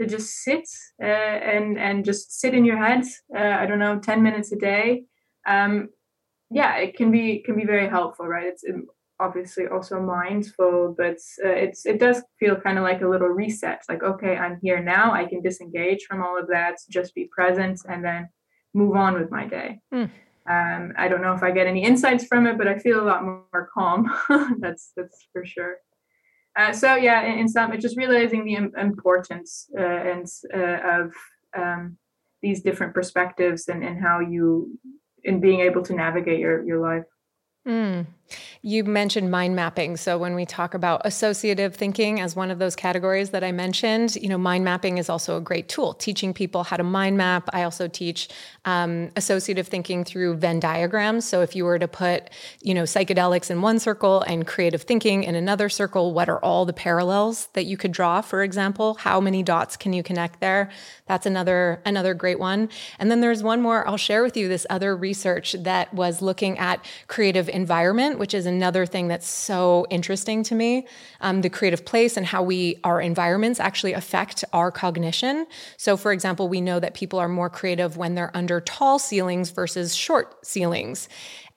[0.00, 0.68] to just sit
[1.02, 3.04] uh, and and just sit in your head.
[3.34, 5.04] Uh, I don't know, ten minutes a day.
[5.46, 5.88] Um,
[6.50, 8.46] yeah, it can be can be very helpful, right?
[8.46, 8.64] It's
[9.20, 13.82] obviously also mindful, but uh, it's it does feel kind of like a little reset.
[13.88, 15.12] Like, okay, I'm here now.
[15.12, 18.28] I can disengage from all of that, just be present, and then
[18.74, 19.80] move on with my day.
[19.92, 20.10] Mm.
[20.48, 23.06] Um, I don't know if I get any insights from it, but I feel a
[23.06, 24.10] lot more calm.
[24.58, 25.76] that's that's for sure.
[26.56, 31.12] Uh, so yeah, in, in some, it's just realizing the importance uh, and uh, of
[31.56, 31.96] um,
[32.42, 34.78] these different perspectives and, and how you
[35.24, 37.04] in being able to navigate your your life.
[37.66, 38.06] Mm.
[38.62, 39.96] You mentioned mind mapping.
[39.96, 44.16] So when we talk about associative thinking as one of those categories that I mentioned,
[44.16, 47.48] you know, mind mapping is also a great tool, teaching people how to mind map.
[47.52, 48.28] I also teach
[48.64, 51.24] um, associative thinking through Venn diagrams.
[51.24, 52.30] So if you were to put,
[52.62, 56.64] you know, psychedelics in one circle and creative thinking in another circle, what are all
[56.64, 58.20] the parallels that you could draw?
[58.20, 60.70] For example, how many dots can you connect there?
[61.06, 62.68] That's another another great one.
[62.98, 64.46] And then there's one more I'll share with you.
[64.46, 69.86] This other research that was looking at creative environment, which is another thing that's so
[69.88, 70.86] interesting to me.
[71.22, 75.46] Um, the creative place and how we our environments actually affect our cognition.
[75.78, 79.48] So, for example, we know that people are more creative when they're under tall ceilings
[79.48, 81.08] versus short ceilings.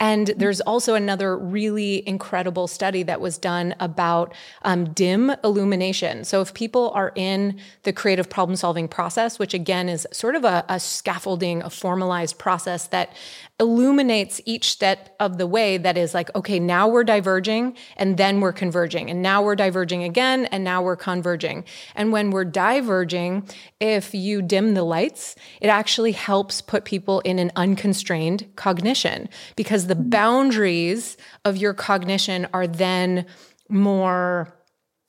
[0.04, 4.34] And there's also another really incredible study that was done about
[4.64, 6.26] um, dim illumination.
[6.26, 10.44] So if people are in the creative problem solving process, which again is sort of
[10.44, 13.14] a, a scaffolding, a formalized process that
[13.62, 18.42] illuminates each step of the way that is like, okay, now we're diverging and then
[18.42, 19.10] we're converging.
[19.10, 21.64] And now we're diverging again and now we're converging.
[21.96, 23.48] And when we're diverging,
[23.80, 29.88] if you dim the lights, it actually helps put people in an unconstrained cognition because
[29.88, 33.26] the boundaries of your cognition are then
[33.70, 34.54] more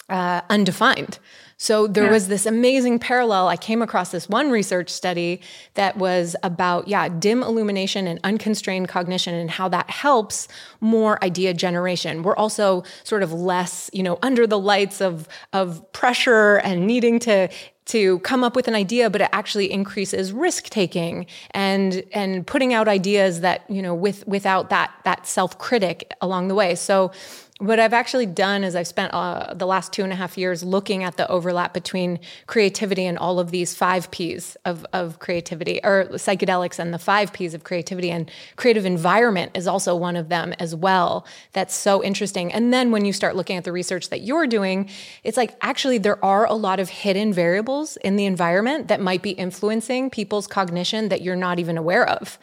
[0.08, 1.18] uh, undefined.
[1.56, 2.10] So there yeah.
[2.10, 3.48] was this amazing parallel.
[3.48, 5.40] I came across this one research study
[5.74, 10.48] that was about, yeah, dim illumination and unconstrained cognition and how that helps
[10.80, 12.22] more idea generation.
[12.22, 17.18] We're also sort of less, you know, under the lights of, of pressure and needing
[17.20, 17.48] to
[17.86, 22.72] to come up with an idea but it actually increases risk taking and and putting
[22.72, 26.74] out ideas that you know with without that that self critic along the way.
[26.74, 27.12] So
[27.60, 30.64] what I've actually done is I've spent uh, the last two and a half years
[30.64, 35.78] looking at the overlap between creativity and all of these five P's of, of creativity,
[35.84, 38.10] or psychedelics and the five P's of creativity.
[38.10, 41.24] And creative environment is also one of them as well.
[41.52, 42.52] That's so interesting.
[42.52, 44.90] And then when you start looking at the research that you're doing,
[45.22, 49.22] it's like actually there are a lot of hidden variables in the environment that might
[49.22, 52.36] be influencing people's cognition that you're not even aware of,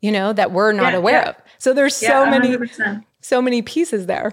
[0.00, 1.28] you know, that we're not yeah, aware yeah.
[1.28, 1.36] of.
[1.58, 2.56] So there's yeah, so many,
[3.20, 4.32] so many pieces there.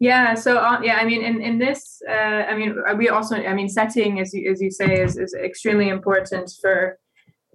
[0.00, 0.34] Yeah.
[0.34, 3.68] So uh, yeah, I mean, in in this, uh, I mean, we also, I mean,
[3.68, 6.98] setting as you as you say is is extremely important for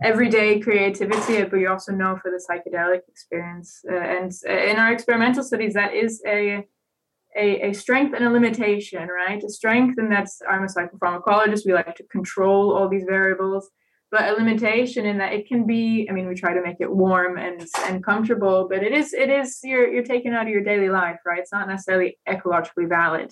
[0.04, 3.84] everyday creativity, but you also know for the psychedelic experience.
[3.90, 6.66] Uh, and in our experimental studies, that is a,
[7.38, 9.44] a, a strength and a limitation, right?
[9.44, 11.66] A strength, and that's I'm a psychopharmacologist.
[11.66, 13.70] We like to control all these variables
[14.12, 16.92] but a limitation in that it can be i mean we try to make it
[16.92, 20.64] warm and and comfortable but it is it is you're you're taken out of your
[20.64, 21.40] daily life right?
[21.40, 23.32] It's not necessarily ecologically valid.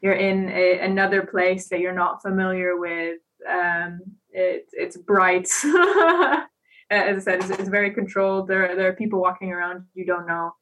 [0.00, 4.00] You're in a, another place that you're not familiar with um
[4.30, 5.48] it, it's bright.
[6.90, 8.48] As i said it's, it's, very controlled.
[8.48, 10.52] There, there are people walking around you don't know.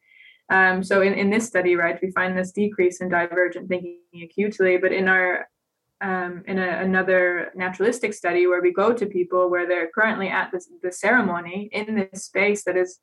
[0.49, 4.77] Um, so in, in this study right we find this decrease in divergent thinking acutely
[4.79, 5.47] but in our
[6.01, 10.51] um, in a, another naturalistic study where we go to people where they're currently at
[10.53, 13.01] this, the ceremony in this space that is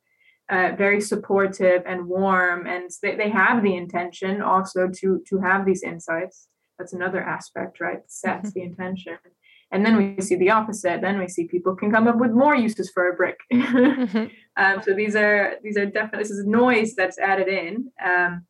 [0.49, 5.65] uh, very supportive and warm and they, they have the intention also to to have
[5.65, 6.47] these insights.
[6.79, 7.99] That's another aspect right?
[8.07, 8.59] Sets mm-hmm.
[8.59, 9.17] the intention.
[9.69, 11.01] And then we see the opposite.
[11.01, 13.39] Then we see people can come up with more uses for a brick.
[13.51, 14.27] Mm-hmm.
[14.55, 18.45] um, so these are these are definitely this is noise that's added in um,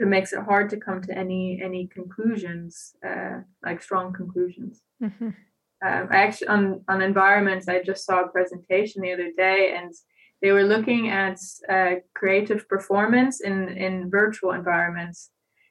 [0.00, 5.26] it makes it hard to come to any any conclusions uh, like strong conclusions mm-hmm.
[5.26, 9.92] um, I actually on on environments i just saw a presentation the other day and
[10.40, 11.38] they were looking at
[11.68, 15.30] uh, creative performance in in virtual environments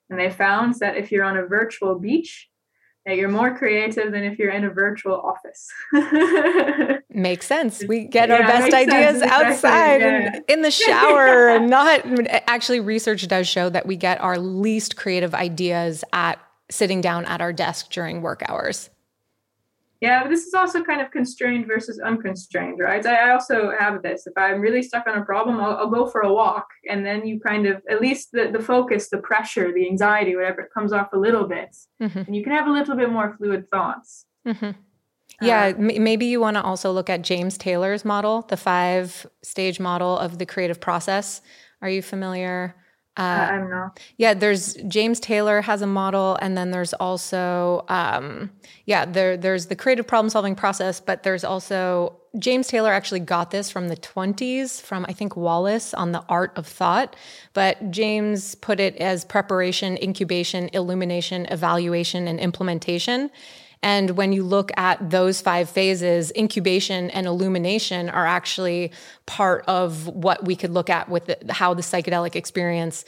[0.10, 2.52] and they found that if you're on a virtual beach
[3.06, 5.68] that you're more creative than if you're in a virtual office.
[7.14, 7.84] makes sense.
[7.88, 9.32] We get yeah, our best ideas sense.
[9.32, 10.40] outside yeah.
[10.48, 12.02] in the shower and not
[12.48, 16.40] actually research does show that we get our least creative ideas at
[16.70, 18.90] sitting down at our desk during work hours.
[20.02, 23.06] Yeah, but this is also kind of constrained versus unconstrained, right?
[23.06, 24.26] I also have this.
[24.26, 27.28] If I'm really stuck on a problem, I'll, I'll, go for a walk, and then
[27.28, 30.92] you kind of at least the, the focus, the pressure, the anxiety, whatever, it comes
[30.92, 32.18] off a little bit, mm-hmm.
[32.18, 34.26] and you can have a little bit more fluid thoughts.
[34.48, 34.72] Mm-hmm.
[35.42, 39.26] Yeah, uh, m- maybe you want to also look at James Taylor's model, the five
[39.44, 41.42] stage model of the creative process.
[41.82, 42.76] Are you familiar?
[43.18, 43.92] Uh, I don't.
[44.18, 48.52] Yeah, there's James Taylor has a model, and then there's also um,
[48.86, 53.52] yeah, there there's the creative problem solving process, but there's also James Taylor actually got
[53.52, 57.18] this from the 20s from I think Wallas on the art of thought,
[57.54, 63.30] but James put it as preparation, incubation, illumination, evaluation, and implementation.
[63.84, 68.92] And when you look at those five phases, incubation and illumination are actually
[69.26, 73.06] part of what we could look at with the, how the psychedelic experience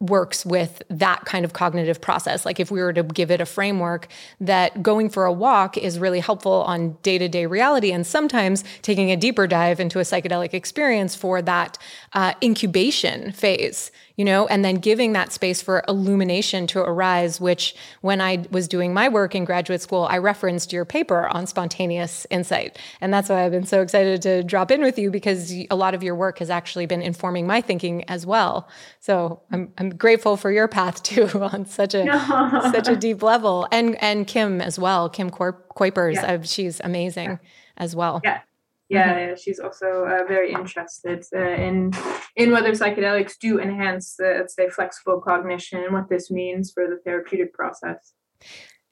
[0.00, 2.44] works with that kind of cognitive process.
[2.44, 4.08] Like if we were to give it a framework
[4.40, 9.16] that going for a walk is really helpful on day-to-day reality and sometimes taking a
[9.16, 11.78] deeper dive into a psychedelic experience for that
[12.12, 17.74] uh, incubation phase you know, and then giving that space for illumination to arise, which
[18.00, 22.26] when I was doing my work in graduate school, I referenced your paper on spontaneous
[22.30, 22.78] insight.
[23.00, 25.94] And that's why I've been so excited to drop in with you because a lot
[25.94, 28.68] of your work has actually been informing my thinking as well.
[29.00, 32.04] So I'm, I'm grateful for your path too on such a
[32.72, 33.66] such a deep level.
[33.72, 36.34] And and Kim as well, Kim Kuypers, yeah.
[36.34, 37.36] Uh, she's amazing yeah.
[37.76, 38.20] as well.
[38.22, 38.40] Yeah
[38.88, 39.34] yeah, mm-hmm.
[39.36, 41.92] she's also uh, very interested uh, in
[42.36, 46.86] in whether psychedelics do enhance the let's say flexible cognition and what this means for
[46.86, 48.12] the therapeutic process.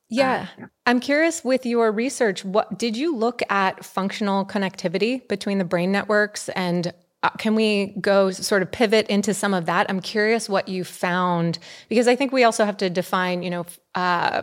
[0.09, 0.33] Yeah.
[0.33, 0.67] Uh, yeah.
[0.87, 5.91] I'm curious with your research, what did you look at functional connectivity between the brain
[5.91, 9.89] networks and uh, can we go sort of pivot into some of that?
[9.89, 13.67] I'm curious what you found because I think we also have to define, you know,
[13.95, 14.43] uh,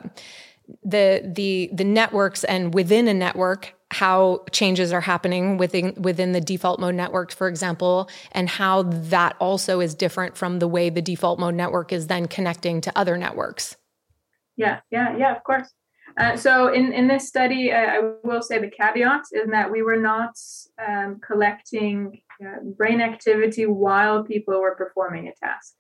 [0.84, 6.42] the the the networks and within a network how changes are happening within within the
[6.42, 11.02] default mode network for example and how that also is different from the way the
[11.02, 13.76] default mode network is then connecting to other networks
[14.60, 15.74] Yeah, yeah, yeah, of course.
[16.18, 19.82] Uh, so in, in this study, uh, I will say the caveat is that we
[19.84, 20.36] were not
[20.86, 25.76] um, collecting uh, brain activity while people were performing a task.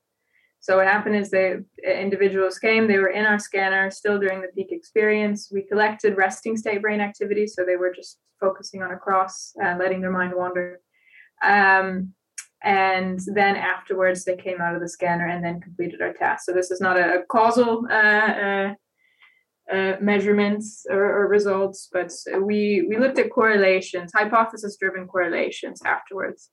[0.61, 4.49] So what happened is the individuals came, they were in our scanner still during the
[4.53, 5.49] peak experience.
[5.53, 9.79] We collected resting state brain activity, so they were just focusing on a cross and
[9.79, 10.79] letting their mind wander.
[11.43, 12.13] Um,
[12.61, 16.45] and then afterwards, they came out of the scanner and then completed our task.
[16.45, 18.73] So this is not a causal uh, uh,
[19.71, 22.11] uh, measurements or, or, results, but
[22.41, 26.49] we we looked at correlations, hypothesis-driven correlations afterwards.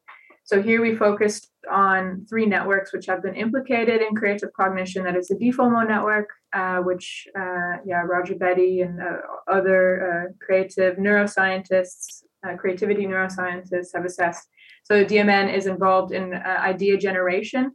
[0.47, 5.03] So here we focused on three networks which have been implicated in creative cognition.
[5.03, 9.17] That is the mode network, uh, which uh, yeah Roger Beaty and uh,
[9.51, 14.49] other uh, creative neuroscientists, uh, creativity neuroscientists have assessed.
[14.85, 17.73] So DMN is involved in uh, idea generation.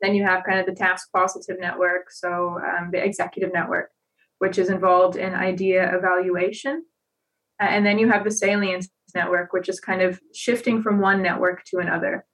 [0.00, 3.90] Then you have kind of the task positive network, so um, the executive network,
[4.38, 6.84] which is involved in idea evaluation.
[7.70, 11.64] And then you have the salience network, which is kind of shifting from one network
[11.66, 12.24] to another.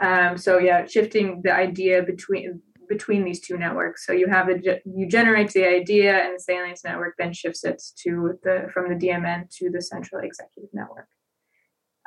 [0.00, 4.04] Um, so yeah, shifting the idea between between these two networks.
[4.04, 7.82] So you have the you generate the idea, and the salience network then shifts it
[8.02, 11.08] to the from the DMN to the central executive network.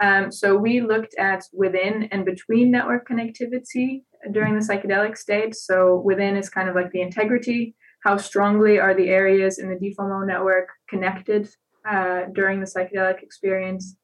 [0.02, 5.56] Um, so we looked at within and between network connectivity during the psychedelic state.
[5.56, 7.76] So within is kind of like the integrity.
[8.04, 11.48] How strongly are the areas in the default network connected
[11.90, 13.96] uh, during the psychedelic experience?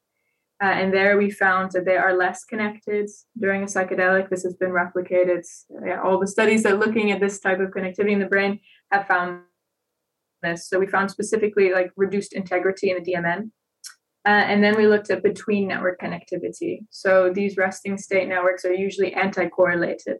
[0.61, 4.30] Uh, and there we found that they are less connected during a psychedelic.
[4.30, 5.45] This has been replicated.
[5.85, 8.60] Yeah, all the studies that are looking at this type of connectivity in the brain
[8.91, 9.43] have found
[10.43, 10.68] this.
[10.68, 13.51] So we found specifically like reduced integrity in the DMN.
[14.26, 16.80] Uh, and then we looked at between network connectivity.
[16.89, 20.18] So these resting state networks are usually anti-correlated.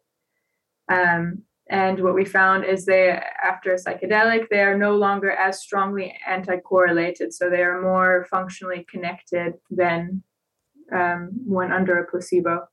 [0.90, 5.62] Um, and what we found is they, after a psychedelic, they are no longer as
[5.62, 7.34] strongly anti-correlated.
[7.34, 10.24] So they are more functionally connected than
[10.92, 12.68] um, when under a placebo.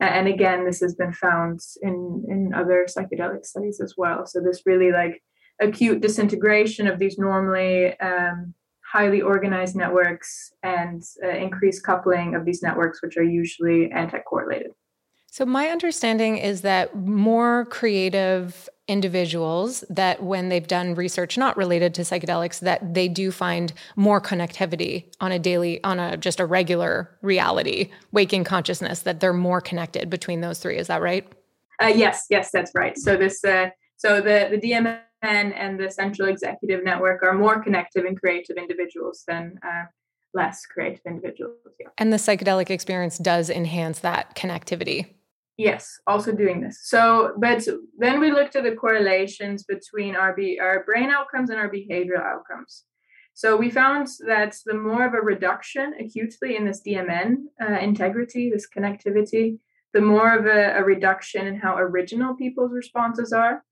[0.00, 4.26] And again, this has been found in, in other psychedelic studies as well.
[4.26, 5.22] So this really like
[5.60, 8.52] acute disintegration of these normally um,
[8.84, 14.72] highly organized networks and uh, increased coupling of these networks, which are usually anti-correlated.
[15.34, 21.92] So my understanding is that more creative individuals that when they've done research not related
[21.94, 26.46] to psychedelics that they do find more connectivity on a daily on a just a
[26.46, 30.76] regular reality waking consciousness that they're more connected between those three.
[30.76, 31.26] Is that right?
[31.82, 32.96] Uh, yes yes that's right.
[32.96, 38.04] So this uh, so the the dmn and the central executive network are more connective
[38.04, 39.86] and creative individuals than uh,
[40.32, 41.88] less creative individuals yeah.
[41.98, 45.06] and the psychedelic experience does enhance that connectivity
[45.56, 46.80] Yes, also doing this.
[46.82, 47.66] So, but
[47.96, 52.24] then we looked at the correlations between our be- our brain outcomes and our behavioral
[52.24, 52.84] outcomes.
[53.34, 58.50] So we found that the more of a reduction acutely in this DMN uh, integrity,
[58.50, 59.58] this connectivity,
[59.92, 63.64] the more of a, a, reduction in how original people's responses are,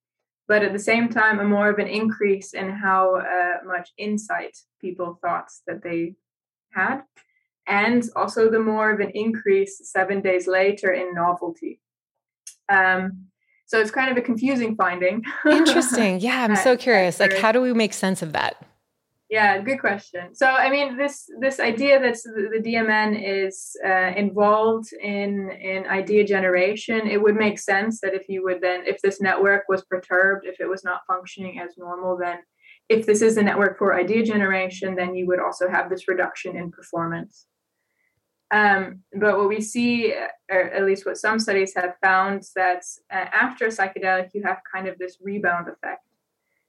[0.49, 4.57] but at the same time, a more of an increase in how uh, much insight
[4.81, 6.15] people thought that they
[6.73, 7.03] had
[7.67, 11.81] and also the more of an increase seven days later in novelty.
[12.69, 13.27] Um,
[13.67, 15.23] so it's kind of a confusing finding.
[15.47, 16.21] Interesting.
[16.21, 17.21] Yeah, I'm so curious.
[17.21, 18.63] Like, how do we make sense of that?
[19.31, 20.35] Yeah, good question.
[20.35, 25.87] So, I mean, this this idea that the, the DMN is uh, involved in in
[25.87, 29.87] idea generation, it would make sense that if you would then, if this network was
[29.87, 32.41] perturbed, if it was not functioning as normal, then
[32.91, 36.55] if this is a network for idea generation, then you would also have this reduction
[36.55, 37.47] in performance.
[38.53, 40.15] Um, but what we see,
[40.51, 44.87] or at least what some studies have found, that uh, after psychedelic, you have kind
[44.87, 46.03] of this rebound effect.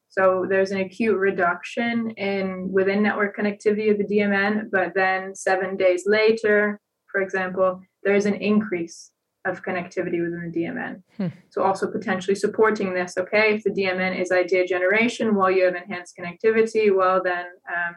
[0.07, 5.75] So there's an acute reduction in within network connectivity of the DMN, but then seven
[5.75, 6.79] days later,
[7.11, 9.11] for example, there's an increase
[9.45, 11.01] of connectivity within the DMN.
[11.17, 11.27] Hmm.
[11.49, 13.17] So also potentially supporting this.
[13.17, 17.95] Okay, if the DMN is idea generation while you have enhanced connectivity, well then um,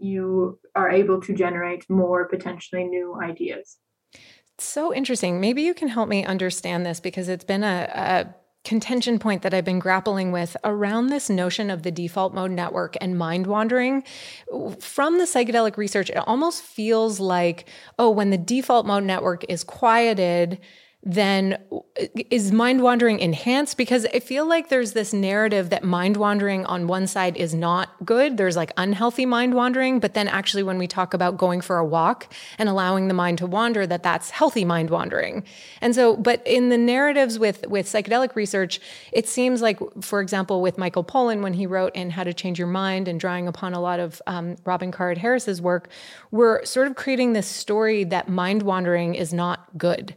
[0.00, 3.78] you are able to generate more potentially new ideas.
[4.58, 5.40] So interesting.
[5.40, 8.34] Maybe you can help me understand this because it's been a, a
[8.64, 12.96] contention point that I've been grappling with around this notion of the default mode network
[13.00, 14.04] and mind wandering.
[14.80, 17.68] From the psychedelic research, it almost feels like,
[17.98, 20.58] oh, when the default mode network is quieted,
[21.04, 21.56] then
[22.28, 23.76] is mind wandering enhanced?
[23.76, 27.90] Because I feel like there's this narrative that mind wandering on one side is not
[28.04, 28.36] good.
[28.36, 31.84] There's like unhealthy mind wandering, but then actually when we talk about going for a
[31.84, 35.44] walk and allowing the mind to wander, that that's healthy mind wandering.
[35.80, 38.80] And so, but in the narratives with with psychedelic research,
[39.12, 42.58] it seems like, for example, with Michael Pollan when he wrote in How to Change
[42.58, 45.88] Your Mind and drawing upon a lot of um, Robin Carhart Harris's work,
[46.32, 50.16] we're sort of creating this story that mind wandering is not good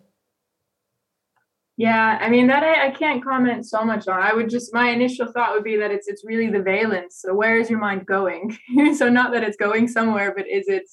[1.81, 4.21] yeah, I mean that I, I can't comment so much on.
[4.21, 7.17] I would just my initial thought would be that it's it's really the valence.
[7.21, 8.55] So where is your mind going?
[8.95, 10.87] so not that it's going somewhere, but is it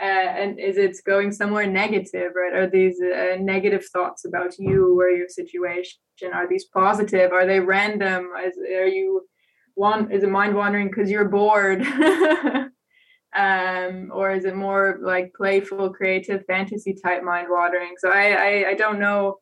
[0.00, 2.30] uh, and is it going somewhere negative?
[2.36, 2.54] Right?
[2.54, 5.98] Are these uh, negative thoughts about you or your situation?
[6.32, 7.32] Are these positive?
[7.32, 8.28] Are they random?
[8.46, 9.26] Is, are you
[9.74, 10.12] one?
[10.12, 11.82] Is it mind wandering because you're bored?
[13.34, 17.94] um, or is it more like playful, creative, fantasy type mind wandering?
[17.98, 19.38] So I, I I don't know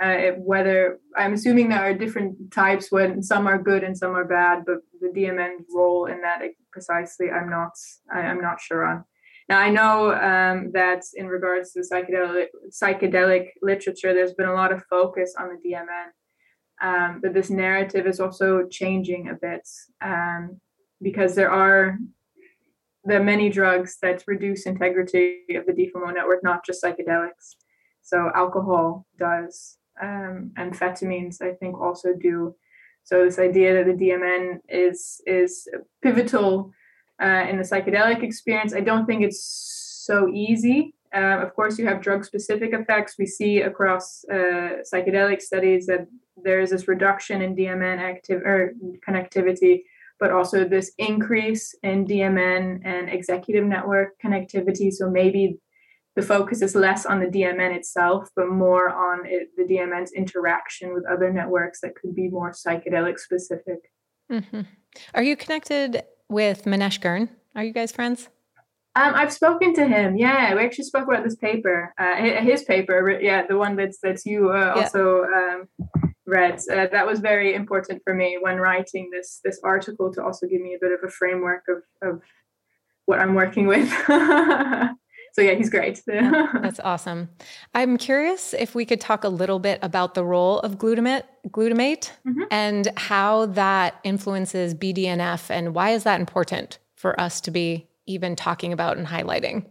[0.00, 4.24] uh, whether I'm assuming there are different types when some are good and some are
[4.24, 6.42] bad, but the DMN role in that
[6.72, 7.72] precisely, I'm not,
[8.12, 9.04] I, am not sure on.
[9.48, 14.72] Now I know um, that in regards to psychedelic psychedelic literature, there's been a lot
[14.72, 16.08] of focus on the DMN,
[16.82, 19.68] um, but this narrative is also changing a bit
[20.02, 20.60] um,
[21.02, 21.98] because there are
[23.04, 27.56] there are many drugs that reduce integrity of the default mode network, not just psychedelics.
[28.02, 32.54] So alcohol does, um, amphetamines, I think, also do.
[33.04, 35.68] So this idea that the DMN is is
[36.02, 36.72] pivotal
[37.22, 40.94] uh, in the psychedelic experience, I don't think it's so easy.
[41.14, 43.14] Uh, of course, you have drug-specific effects.
[43.18, 48.72] We see across uh, psychedelic studies that there is this reduction in DMN active or
[49.08, 49.82] connectivity,
[50.18, 54.92] but also this increase in DMN and executive network connectivity.
[54.92, 55.58] So maybe
[56.16, 60.94] the focus is less on the DMN itself, but more on it, the DMN's interaction
[60.94, 63.90] with other networks that could be more psychedelic specific.
[64.30, 64.62] Mm-hmm.
[65.14, 67.28] Are you connected with Manesh Girn?
[67.56, 68.28] Are you guys friends?
[68.96, 70.16] Um, I've spoken to him.
[70.16, 73.18] Yeah, we actually spoke about this paper, uh, his paper.
[73.20, 74.82] Yeah, the one that's that's you uh, yeah.
[74.82, 75.68] also um,
[76.26, 76.60] read.
[76.70, 80.60] Uh, that was very important for me when writing this this article to also give
[80.60, 82.22] me a bit of a framework of of
[83.06, 83.92] what I'm working with.
[85.34, 86.00] so yeah, he's great.
[86.06, 87.28] That's awesome.
[87.74, 92.12] I'm curious if we could talk a little bit about the role of glutamate, glutamate,
[92.24, 92.44] mm-hmm.
[92.52, 98.36] and how that influences BDNF, and why is that important for us to be even
[98.36, 99.66] talking about and highlighting?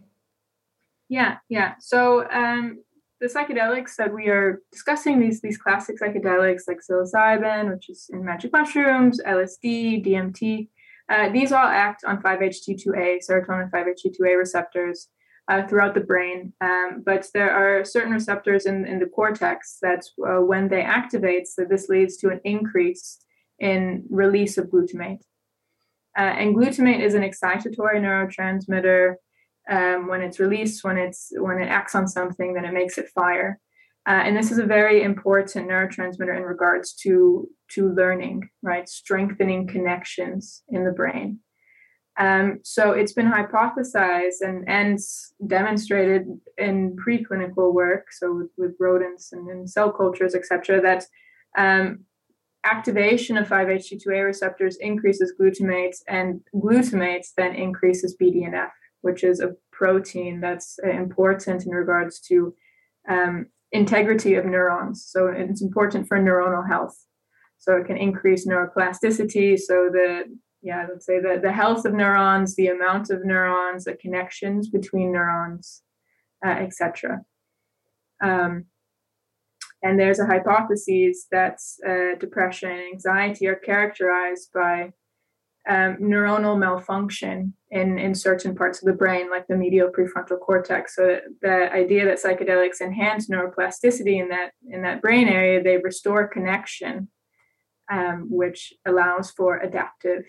[1.08, 1.76] Yeah, yeah.
[1.80, 2.82] So um,
[3.22, 8.22] the psychedelics that we are discussing these these classic psychedelics like psilocybin, which is in
[8.22, 10.68] magic mushrooms, LSD, DMT.
[11.08, 15.08] Uh, these all act on 5-HT2A, serotonin 5-HT2A receptors,
[15.48, 16.52] uh, throughout the brain.
[16.60, 21.46] Um, but there are certain receptors in, in the cortex that, uh, when they activate,
[21.46, 23.18] so this leads to an increase
[23.58, 25.20] in release of glutamate.
[26.16, 29.14] Uh, and glutamate is an excitatory neurotransmitter.
[29.68, 33.08] Um, when it's released, when it's when it acts on something, then it makes it
[33.14, 33.58] fire.
[34.06, 38.88] Uh, and this is a very important neurotransmitter in regards to to learning, right?
[38.88, 41.40] Strengthening connections in the brain.
[42.18, 44.98] Um, so it's been hypothesized and, and
[45.46, 46.26] demonstrated
[46.56, 51.04] in preclinical work, so with, with rodents and in cell cultures, etc., that
[51.58, 52.04] um,
[52.64, 58.70] activation of 5-HT2A receptors increases glutamate, and glutamate then increases BDNF,
[59.02, 62.54] which is a protein that's important in regards to
[63.08, 65.04] um, integrity of neurons.
[65.06, 66.96] So it's important for neuronal health.
[67.58, 69.58] So it can increase neuroplasticity.
[69.58, 70.24] So the
[70.64, 75.12] yeah, let's say the, the health of neurons, the amount of neurons, the connections between
[75.12, 75.82] neurons,
[76.44, 77.20] uh, etc.
[78.22, 78.64] Um,
[79.82, 84.94] and there's a hypothesis that uh, depression and anxiety are characterized by
[85.68, 90.96] um, neuronal malfunction in, in certain parts of the brain, like the medial prefrontal cortex.
[90.96, 96.26] So the idea that psychedelics enhance neuroplasticity in that in that brain area, they restore
[96.26, 97.08] connection,
[97.92, 100.24] um, which allows for adaptive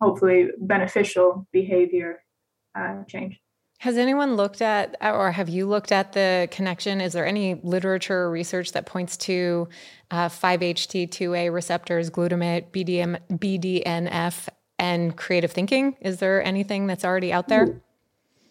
[0.00, 2.22] hopefully beneficial behavior
[2.74, 3.40] uh, change.
[3.80, 7.00] Has anyone looked at, or have you looked at the connection?
[7.00, 9.68] Is there any literature or research that points to
[10.10, 14.48] uh, 5-HT2A receptors, glutamate, BDM, BDNF,
[14.78, 15.96] and creative thinking?
[16.02, 17.80] Is there anything that's already out there?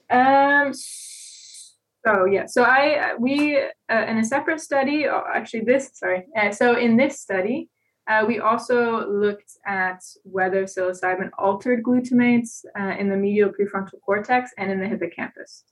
[0.09, 0.73] Um.
[0.73, 2.45] So yeah.
[2.47, 6.25] So I we uh, in a separate study, actually this sorry.
[6.35, 7.69] Uh, so in this study,
[8.09, 14.51] uh, we also looked at whether psilocybin altered glutamates uh, in the medial prefrontal cortex
[14.57, 15.63] and in the hippocampus.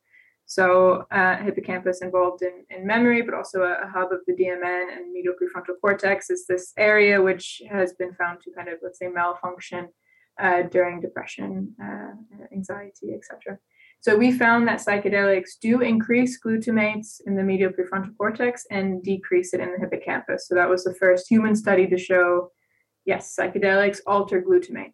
[0.46, 4.96] So uh, hippocampus involved in, in memory, but also a, a, hub of the DMN
[4.96, 9.00] and medial prefrontal cortex is this area which has been found to kind of, let's
[9.00, 9.90] say, malfunction
[10.40, 12.14] uh, during depression, uh,
[12.54, 13.58] anxiety, etc.
[14.02, 19.54] So we found that psychedelics do increase glutamates in the medial prefrontal cortex and decrease
[19.54, 20.48] it in the hippocampus.
[20.48, 22.52] So that was the first human study to show,
[23.06, 24.94] yes, psychedelics alter glutamate.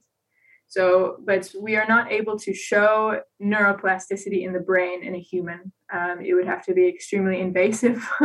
[0.74, 5.72] So, but we are not able to show neuroplasticity in the brain in a human.
[5.94, 8.04] Um, it would have to be extremely invasive.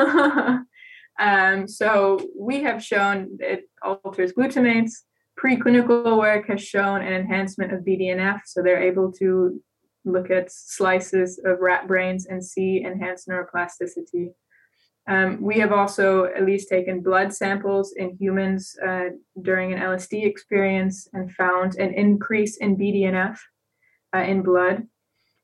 [1.20, 4.92] um, so, we have shown it alters glutamates.
[5.38, 9.60] Preclinical work has shown an enhancement of BDNF, so they're able to
[10.08, 14.30] look at slices of rat brains and see enhanced neuroplasticity.
[15.08, 19.10] Um, we have also at least taken blood samples in humans uh,
[19.40, 23.38] during an LSD experience and found an increase in BDNF
[24.14, 24.86] uh, in blood.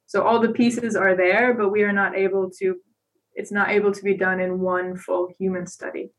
[0.06, 2.76] So all the pieces are there, but we are not able to,
[3.34, 6.12] it's not able to be done in one full human study.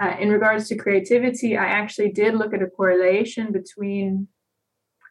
[0.00, 4.26] Uh, in regards to creativity, I actually did look at a correlation between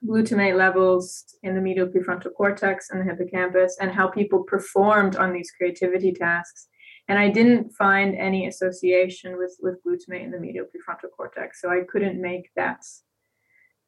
[0.07, 5.31] glutamate levels in the medial prefrontal cortex and the hippocampus and how people performed on
[5.31, 6.67] these creativity tasks
[7.11, 11.69] and I didn't find any association with with glutamate in the medial prefrontal cortex, so
[11.69, 12.83] I couldn't make that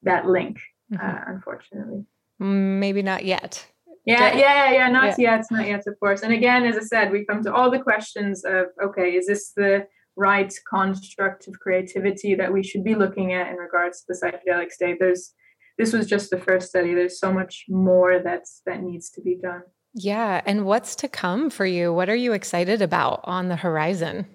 [0.01, 0.59] that link,
[0.93, 1.05] mm-hmm.
[1.05, 2.05] uh, unfortunately.
[2.39, 3.65] Maybe not yet.
[4.05, 5.37] Yeah, yeah, yeah, not yeah.
[5.37, 6.23] yet, not yet, of course.
[6.23, 9.53] And again, as I said, we come to all the questions of okay, is this
[9.55, 9.87] the
[10.17, 14.71] right construct of creativity that we should be looking at in regards to the psychedelic
[14.71, 14.97] state?
[14.99, 15.33] There's
[15.77, 16.93] this was just the first study.
[16.93, 19.63] There's so much more that's that needs to be done.
[19.93, 20.41] Yeah.
[20.45, 21.93] And what's to come for you?
[21.93, 24.25] What are you excited about on the horizon?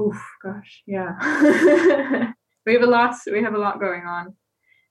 [0.00, 1.16] Oof, gosh, yeah.
[2.66, 3.14] we have a lot.
[3.26, 4.36] We have a lot going on.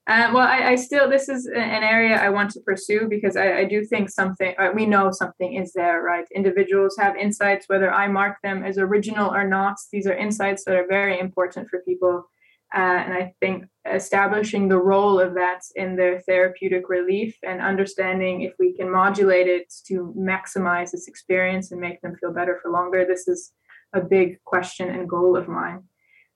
[0.06, 3.58] Uh, well, I, I, still this is an area I want to pursue because I,
[3.58, 6.24] I do think something uh, we know something is there, right?
[6.34, 9.76] Individuals have insights, whether I mark them as original or not.
[9.92, 12.24] These are insights that are very important for people
[12.74, 18.42] uh, and I think establishing the role of that in their therapeutic relief and understanding
[18.42, 22.70] if we can modulate it to maximize this experience and make them feel better for
[22.70, 23.52] longer, this is
[23.94, 25.82] a big question and goal of mine.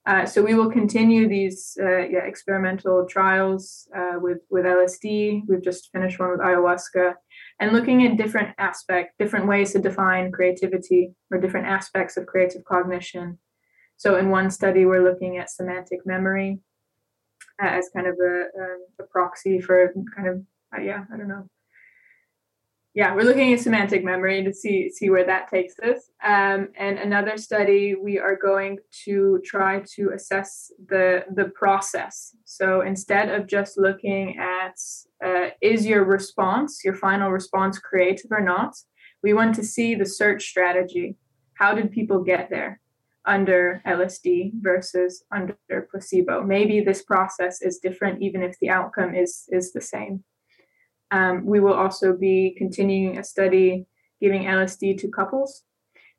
[0.05, 5.43] Uh, so we will continue these uh, yeah, experimental trials uh, with with LSD.
[5.47, 7.13] We've just finished one with ayahuasca,
[7.61, 12.65] and looking at different aspects, different ways to define creativity or different aspects of creative
[12.65, 13.39] cognition
[13.97, 16.59] so in one study, we're looking at semantic memory
[17.59, 20.43] as kind of a, um, a proxy for kind of
[20.75, 21.47] uh, yeah, I don't know.
[22.95, 26.11] Yeah, we're looking at semantic memory to see see where that takes us.
[26.23, 32.35] Um, and another study, we are going to try to assess the the process.
[32.45, 34.79] So instead of just looking at
[35.25, 38.75] uh, is your response, your final response, creative or not,
[39.23, 41.15] we want to see the search strategy.
[41.55, 42.79] How did people get there?
[43.25, 45.57] Under LSD versus under
[45.89, 46.43] placebo.
[46.43, 50.23] Maybe this process is different, even if the outcome is is the same.
[51.11, 53.85] Um, we will also be continuing a study
[54.19, 55.63] giving LSD to couples,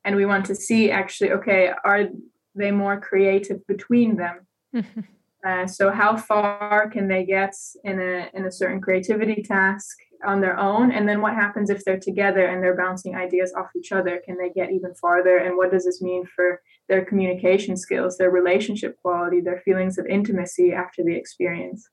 [0.05, 2.09] and we want to see actually, okay, are
[2.55, 4.47] they more creative between them?
[4.74, 5.01] Mm-hmm.
[5.44, 7.55] Uh, so how far can they get
[7.85, 11.85] in a in a certain creativity task on their own and then what happens if
[11.85, 15.55] they're together and they're bouncing ideas off each other can they get even farther and
[15.55, 20.73] what does this mean for their communication skills their relationship quality their feelings of intimacy
[20.73, 21.89] after the experience.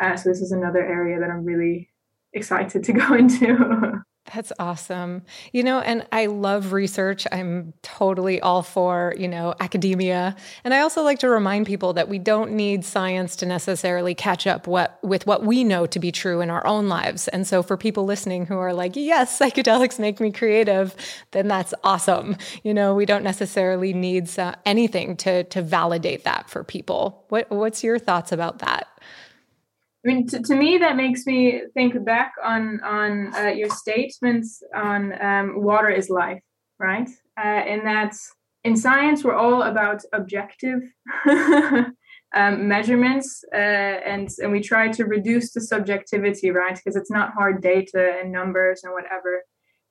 [0.00, 1.88] Uh, so this is another area that i'm really
[2.32, 3.97] excited to go into
[4.38, 5.22] That's awesome.
[5.52, 7.26] You know, and I love research.
[7.32, 10.36] I'm totally all for, you know, academia.
[10.62, 14.46] And I also like to remind people that we don't need science to necessarily catch
[14.46, 17.26] up what with what we know to be true in our own lives.
[17.26, 20.94] And so for people listening who are like, "Yes, psychedelics make me creative,"
[21.32, 22.36] then that's awesome.
[22.62, 27.24] You know, we don't necessarily need uh, anything to to validate that for people.
[27.28, 28.86] What what's your thoughts about that?
[30.04, 34.62] I mean, to, to me, that makes me think back on on uh, your statements
[34.74, 36.42] on um, water is life,
[36.78, 37.08] right?
[37.36, 38.14] Uh, in that,
[38.62, 40.80] in science, we're all about objective
[41.28, 46.76] um, measurements, uh, and and we try to reduce the subjectivity, right?
[46.76, 49.42] Because it's not hard data and numbers and whatever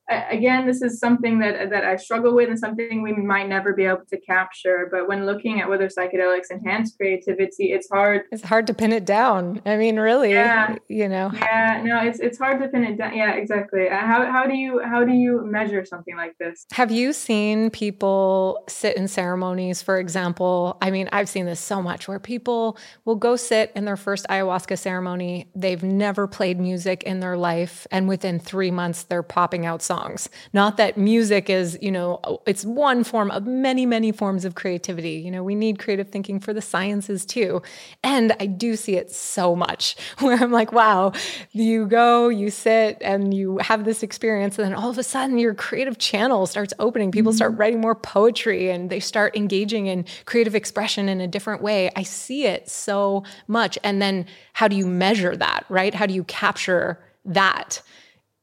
[0.10, 3.86] again, this is something that that I struggle with and something we might never be
[3.86, 4.88] able to capture.
[4.90, 8.24] But when looking at whether psychedelics enhance creativity, it's hard.
[8.32, 9.62] It's hard to pin it down.
[9.66, 10.76] I mean, really, yeah.
[10.88, 11.32] you know.
[11.34, 13.16] Yeah, no, it's it's hard to pin it down.
[13.16, 13.90] Yeah, exactly.
[13.90, 16.66] Uh, how how do you how do you measure something like this?
[16.72, 20.78] Have you seen people sit in ceremonies, for example?
[20.82, 24.26] I mean, I've seen this so much where people will go sit in their first
[24.30, 25.50] ayahuasca ceremony.
[25.54, 29.97] They've never played music in their life, and within three months, they're popping out songs
[29.98, 30.30] songs.
[30.54, 35.14] Not that music is, you know, it's one form of many, many forms of creativity.
[35.14, 37.62] You know, we need creative thinking for the sciences too.
[38.04, 41.14] And I do see it so much where I'm like, wow,
[41.52, 45.38] you go, you sit, and you have this experience, and then all of a sudden
[45.38, 47.12] your creative channel starts opening.
[47.12, 47.38] People mm-hmm.
[47.38, 51.90] start writing more poetry and they start engaging in creative expression in a different way.
[51.96, 53.78] I see it so much.
[53.84, 55.94] And then how do you measure that, right?
[55.94, 57.82] How do you capture that?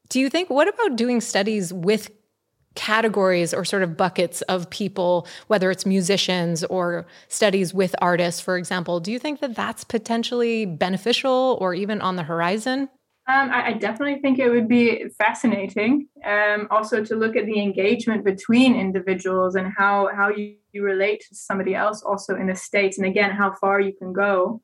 [0.09, 2.11] Do you think, what about doing studies with
[2.75, 8.57] categories or sort of buckets of people, whether it's musicians or studies with artists, for
[8.57, 8.99] example?
[8.99, 12.89] Do you think that that's potentially beneficial or even on the horizon?
[13.27, 16.09] Um, I, I, definitely think it would be fascinating.
[16.23, 21.21] Um, also, to look at the engagement between individuals and how how you, you relate
[21.29, 24.61] to somebody else, also in the states, and again, how far you can go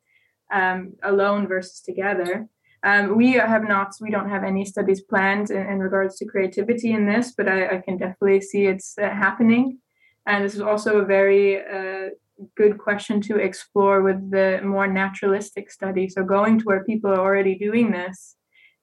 [0.54, 2.48] um, alone versus together.
[2.84, 6.92] Um, we have not, we don't have any studies planned in, in regards to creativity
[6.92, 9.78] in this, but I, I can definitely see it's uh, happening.
[10.26, 12.10] And this is also a very uh,
[12.56, 16.10] good question to explore with the more naturalistic study.
[16.10, 18.36] So going to where people are already doing this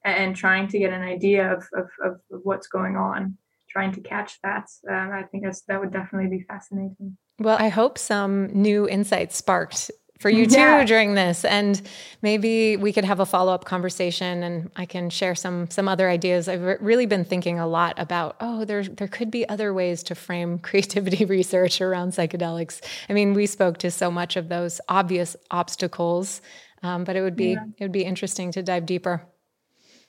[0.05, 3.37] and trying to get an idea of, of, of what's going on,
[3.69, 4.67] trying to catch that.
[4.89, 7.17] Um, I think that's, that would definitely be fascinating.
[7.37, 10.83] Well, I hope some new insights sparked for you too yeah.
[10.83, 11.81] during this and
[12.21, 16.49] maybe we could have a follow-up conversation and i can share some some other ideas
[16.49, 20.13] i've really been thinking a lot about oh there there could be other ways to
[20.13, 25.35] frame creativity research around psychedelics i mean we spoke to so much of those obvious
[25.51, 26.41] obstacles
[26.81, 27.63] um, but it would be yeah.
[27.77, 29.25] it would be interesting to dive deeper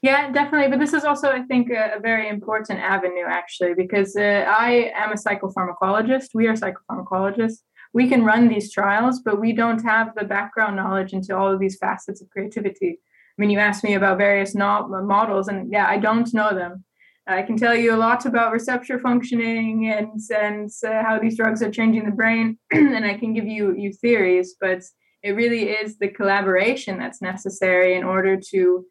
[0.03, 0.71] yeah, definitely.
[0.71, 4.91] But this is also, I think, a, a very important avenue, actually, because uh, I
[4.95, 6.29] am a psychopharmacologist.
[6.33, 7.59] We are psychopharmacologists
[7.93, 11.61] we can run these trials, but we don't have the background knowledge into all of
[11.61, 12.99] these facets of creativity.
[13.01, 16.85] I mean, you asked me about various no- models, and yeah, I don't know them.
[17.27, 21.63] I can tell you a lot about receptor functioning and and uh, how these drugs
[21.63, 24.83] are changing the brain, and I can give you you theories, but
[25.23, 28.87] it really is the collaboration that's necessary in order to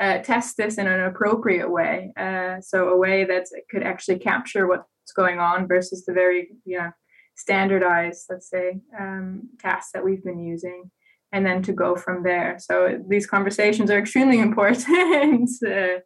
[0.00, 2.12] uh, test this in an appropriate way.
[2.16, 6.90] Uh, so a way that could actually capture what's going on versus the very yeah
[7.34, 10.90] standardized, let's say, um, tasks that we've been using,
[11.32, 12.56] and then to go from there.
[12.58, 15.50] So these conversations are extremely important.
[15.66, 16.00] uh,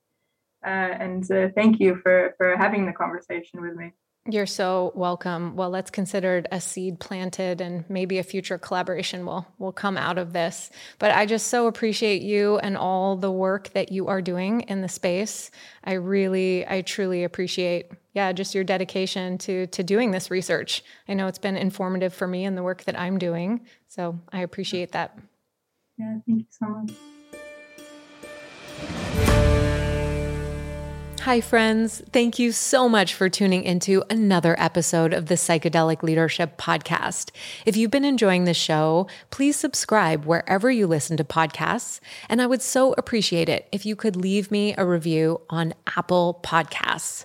[0.65, 3.93] uh, and uh, thank you for for having the conversation with me.
[4.28, 5.55] You're so welcome.
[5.55, 9.97] Well, let's consider it a seed planted and maybe a future collaboration will will come
[9.97, 10.70] out of this.
[10.98, 14.82] But I just so appreciate you and all the work that you are doing in
[14.82, 15.53] the space.
[15.85, 20.82] I really I truly appreciate yeah, just your dedication to to doing this research.
[21.07, 23.66] I know it's been informative for me in the work that I'm doing.
[23.89, 25.16] So, I appreciate that.
[25.98, 26.90] Yeah, thank you so much.
[31.27, 32.05] Hi, friends.
[32.12, 37.32] Thank you so much for tuning into another episode of the Psychedelic Leadership Podcast.
[37.65, 41.98] If you've been enjoying the show, please subscribe wherever you listen to podcasts.
[42.28, 46.39] And I would so appreciate it if you could leave me a review on Apple
[46.44, 47.24] Podcasts.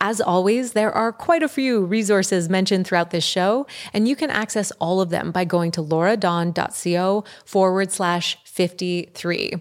[0.00, 4.30] As always, there are quite a few resources mentioned throughout this show, and you can
[4.30, 9.54] access all of them by going to lauradawn.co forward slash 53.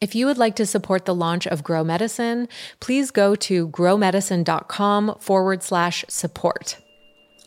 [0.00, 2.46] If you would like to support the launch of Grow Medicine,
[2.78, 6.76] please go to growmedicine.com forward slash support.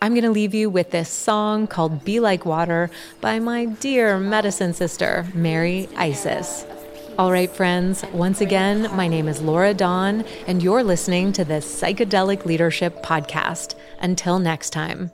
[0.02, 2.92] I'm going to leave you with this song called Be Like Water
[3.22, 6.66] by my dear medicine sister, Mary Isis.
[7.18, 11.62] All right, friends, once again, my name is Laura Dawn, and you're listening to the
[11.62, 13.76] Psychedelic Leadership Podcast.
[14.00, 15.10] Until next time.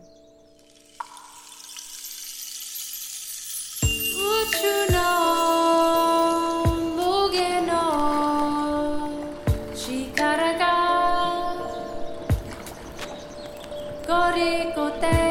[14.27, 15.26] Coricote.